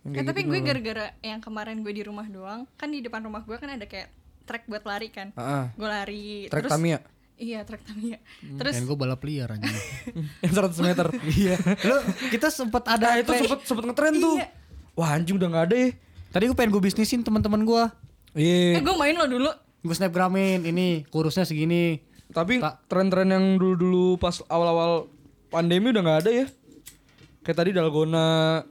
Yang 0.00 0.10
Eh, 0.10 0.14
kayak 0.16 0.28
tapi 0.28 0.40
gitu 0.40 0.48
gue 0.48 0.60
gara-gara 0.64 1.06
yang 1.20 1.40
kemarin 1.40 1.76
gue 1.80 1.92
di 1.92 2.00
rumah 2.00 2.24
doang 2.24 2.64
kan 2.74 2.88
di 2.88 3.00
depan 3.00 3.20
rumah 3.20 3.44
gue 3.44 3.52
kan 3.54 3.68
ada 3.68 3.84
kayak 3.84 4.08
track 4.42 4.64
buat 4.64 4.82
lari 4.82 5.12
kan 5.12 5.28
Heeh. 5.30 5.64
gue 5.76 5.88
lari 5.88 6.24
Track 6.48 6.64
terus 6.64 6.72
Tamiya. 6.72 6.98
iya 7.36 7.60
track 7.62 7.82
Tamiya 7.84 8.18
terus 8.56 8.74
Dan 8.74 8.84
gue 8.84 8.96
balap 8.96 9.20
liar 9.22 9.48
anjing. 9.52 9.76
yang 10.44 10.52
100 10.56 10.80
meter. 10.82 11.06
iya. 11.40 11.56
Lu 11.84 11.96
kita 12.28 12.48
sempet 12.48 12.82
ada 12.88 13.06
Nah 13.06 13.20
itu 13.20 13.32
sempet 13.44 13.60
sempet 13.62 13.84
ngetren 13.86 14.14
tuh. 14.16 14.36
Iya. 14.40 14.48
Wah 14.96 15.08
anjing 15.12 15.36
udah 15.36 15.48
nggak 15.48 15.64
ada 15.68 15.76
ya. 15.76 15.88
Tadi 16.30 16.44
gue 16.48 16.56
pengen 16.56 16.72
gue 16.72 16.82
bisnisin 16.82 17.20
teman-teman 17.20 17.60
gue. 17.62 17.82
Iya. 18.40 18.80
eh 18.80 18.82
gue 18.82 18.94
main 18.96 19.12
lo 19.12 19.26
dulu 19.26 19.50
Gue 19.80 19.94
snapgramin 19.96 20.64
ini 20.64 21.04
kurusnya 21.08 21.44
segini. 21.44 22.00
Tapi 22.30 22.60
tren-tren 22.86 23.28
yang 23.28 23.56
dulu-dulu 23.56 24.16
pas 24.16 24.40
awal-awal 24.46 25.08
pandemi 25.48 25.90
udah 25.90 26.00
nggak 26.00 26.20
ada 26.24 26.30
ya. 26.32 26.46
Kayak 27.40 27.58
tadi 27.58 27.70
dalgona, 27.72 28.62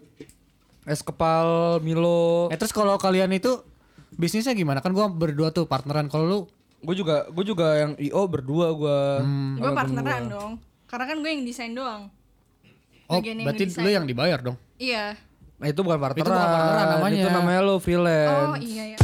es 0.90 1.00
kepal, 1.00 1.48
Milo. 1.80 2.50
Eh 2.50 2.58
terus 2.58 2.74
kalau 2.74 2.98
kalian 2.98 3.30
itu 3.32 3.62
bisnisnya 4.12 4.52
gimana? 4.52 4.82
Kan 4.82 4.92
gue 4.92 5.06
berdua 5.08 5.50
tuh 5.50 5.64
partneran. 5.64 6.10
Kalau 6.10 6.26
lu 6.26 6.40
Gue 6.80 6.96
juga 6.96 7.28
gue 7.28 7.44
juga 7.44 7.76
yang 7.78 7.92
IO 7.98 8.24
berdua 8.26 8.72
gue. 8.72 9.00
gue 9.60 9.70
partneran 9.70 10.26
dong 10.26 10.52
karena 10.88 11.06
kan 11.06 11.18
gue 11.20 11.30
yang 11.30 11.44
desain 11.44 11.76
doang 11.76 12.08
Oh, 13.06 13.20
Bagian 13.20 13.36
yang 13.36 13.46
berarti 13.46 13.64
ngedesain. 13.68 13.84
lu 13.84 13.90
yang 13.92 14.06
dibayar 14.06 14.40
dong. 14.40 14.56
iya 14.78 15.20
Nah 15.58 15.68
itu 15.68 15.82
bukan 15.82 16.00
partneran. 16.00 16.24
Itu 16.24 16.32
bukan 16.32 16.48
partneran 16.50 16.88
namanya. 16.90 17.20
Itu 17.20 17.30
namanya 17.30 17.62
lo 17.62 17.76
freelance. 17.78 18.32
oh 18.32 18.58
iya 18.58 18.84
ya 18.90 19.00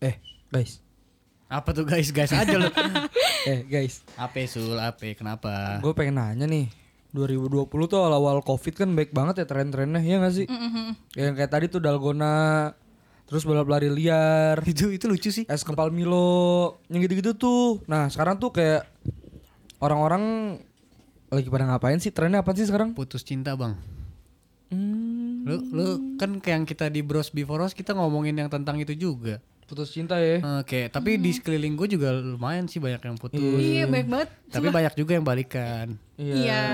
Eh 0.00 0.14
guys. 0.48 0.80
Apa 1.46 1.70
tuh 1.72 1.84
guys? 1.84 2.08
Guys 2.08 2.32
aja 2.32 2.56
lu. 2.56 2.68
eh 3.50 3.60
guys. 3.64 4.00
Ape 4.16 4.48
sul, 4.48 4.72
ape 4.74 5.12
kenapa? 5.12 5.80
Gue 5.80 5.92
pengen 5.92 6.16
nanya 6.16 6.44
nih. 6.44 6.72
2020 7.18 7.66
tuh 7.66 7.98
awal-awal 7.98 8.38
covid 8.46 8.78
kan 8.78 8.94
baik 8.94 9.10
banget 9.10 9.42
ya 9.42 9.46
tren-trennya 9.50 9.98
ya 9.98 10.22
gak 10.22 10.34
sih? 10.38 10.46
Yang 11.18 11.34
kayak 11.34 11.50
tadi 11.50 11.66
tuh 11.66 11.82
dalgona, 11.82 12.70
terus 13.26 13.42
balap 13.42 13.66
lari 13.66 13.90
liar, 13.90 14.62
itu 14.62 14.94
itu 14.94 15.10
lucu 15.10 15.34
sih. 15.34 15.42
es 15.50 15.66
kepal 15.66 15.90
Milo, 15.90 16.78
yang 16.86 17.02
gitu-gitu 17.02 17.34
tuh. 17.34 17.82
Nah 17.90 18.06
sekarang 18.06 18.38
tuh 18.38 18.54
kayak 18.54 18.86
orang-orang 19.82 20.56
lagi 21.28 21.48
pada 21.50 21.68
ngapain 21.68 21.98
sih? 21.98 22.14
Trennya 22.14 22.40
apa 22.40 22.54
sih 22.54 22.64
sekarang? 22.64 22.94
Putus 22.94 23.26
cinta 23.26 23.52
bang. 23.58 23.76
Hmm, 24.68 25.48
Lu 25.48 25.56
lu 25.72 25.86
kan 26.20 26.38
kayak 26.44 26.54
yang 26.60 26.66
kita 26.68 26.92
di 26.92 27.00
Bros 27.00 27.32
Before 27.32 27.64
Us 27.64 27.72
kita 27.72 27.96
ngomongin 27.96 28.36
yang 28.36 28.52
tentang 28.52 28.76
itu 28.80 28.92
juga. 28.92 29.40
Putus 29.68 29.92
cinta 29.92 30.16
ya. 30.16 30.40
Oke, 30.64 30.88
tapi 30.88 31.20
di 31.20 31.28
sekeliling 31.28 31.76
gue 31.76 31.92
juga 31.92 32.08
lumayan 32.16 32.64
sih 32.64 32.80
banyak 32.80 33.04
yang 33.04 33.20
putus. 33.20 33.36
Iya 33.36 33.84
banyak 33.84 34.08
banget. 34.08 34.28
Tapi 34.48 34.66
banyak 34.72 34.94
juga 34.96 35.12
yang 35.12 35.26
balikan. 35.28 35.86
Iya. 36.16 36.64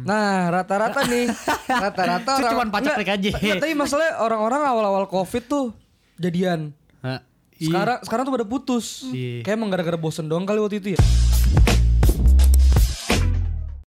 Nah, 0.00 0.48
rata-rata 0.48 1.04
nih, 1.04 1.28
rata-rata 1.84 2.40
orang 2.40 2.72
pacak 2.72 2.96
Enggak, 2.96 2.96
trik 2.96 3.10
aja. 3.12 3.30
enggak, 3.36 3.56
tapi 3.60 3.72
masalahnya 3.76 4.16
orang-orang 4.24 4.64
awal-awal 4.64 5.04
Covid 5.12 5.44
tuh 5.44 5.76
jadian. 6.16 6.72
Hah, 7.04 7.20
iya. 7.60 7.68
Sekarang 7.68 7.98
sekarang 8.00 8.22
tuh 8.24 8.34
pada 8.40 8.46
putus. 8.48 9.04
Iya. 9.12 9.44
Kayak 9.44 9.56
emang 9.60 9.68
gara-gara 9.68 9.98
bosen 10.00 10.24
doang 10.24 10.48
kali 10.48 10.56
waktu 10.64 10.80
itu 10.80 10.88
ya. 10.96 11.00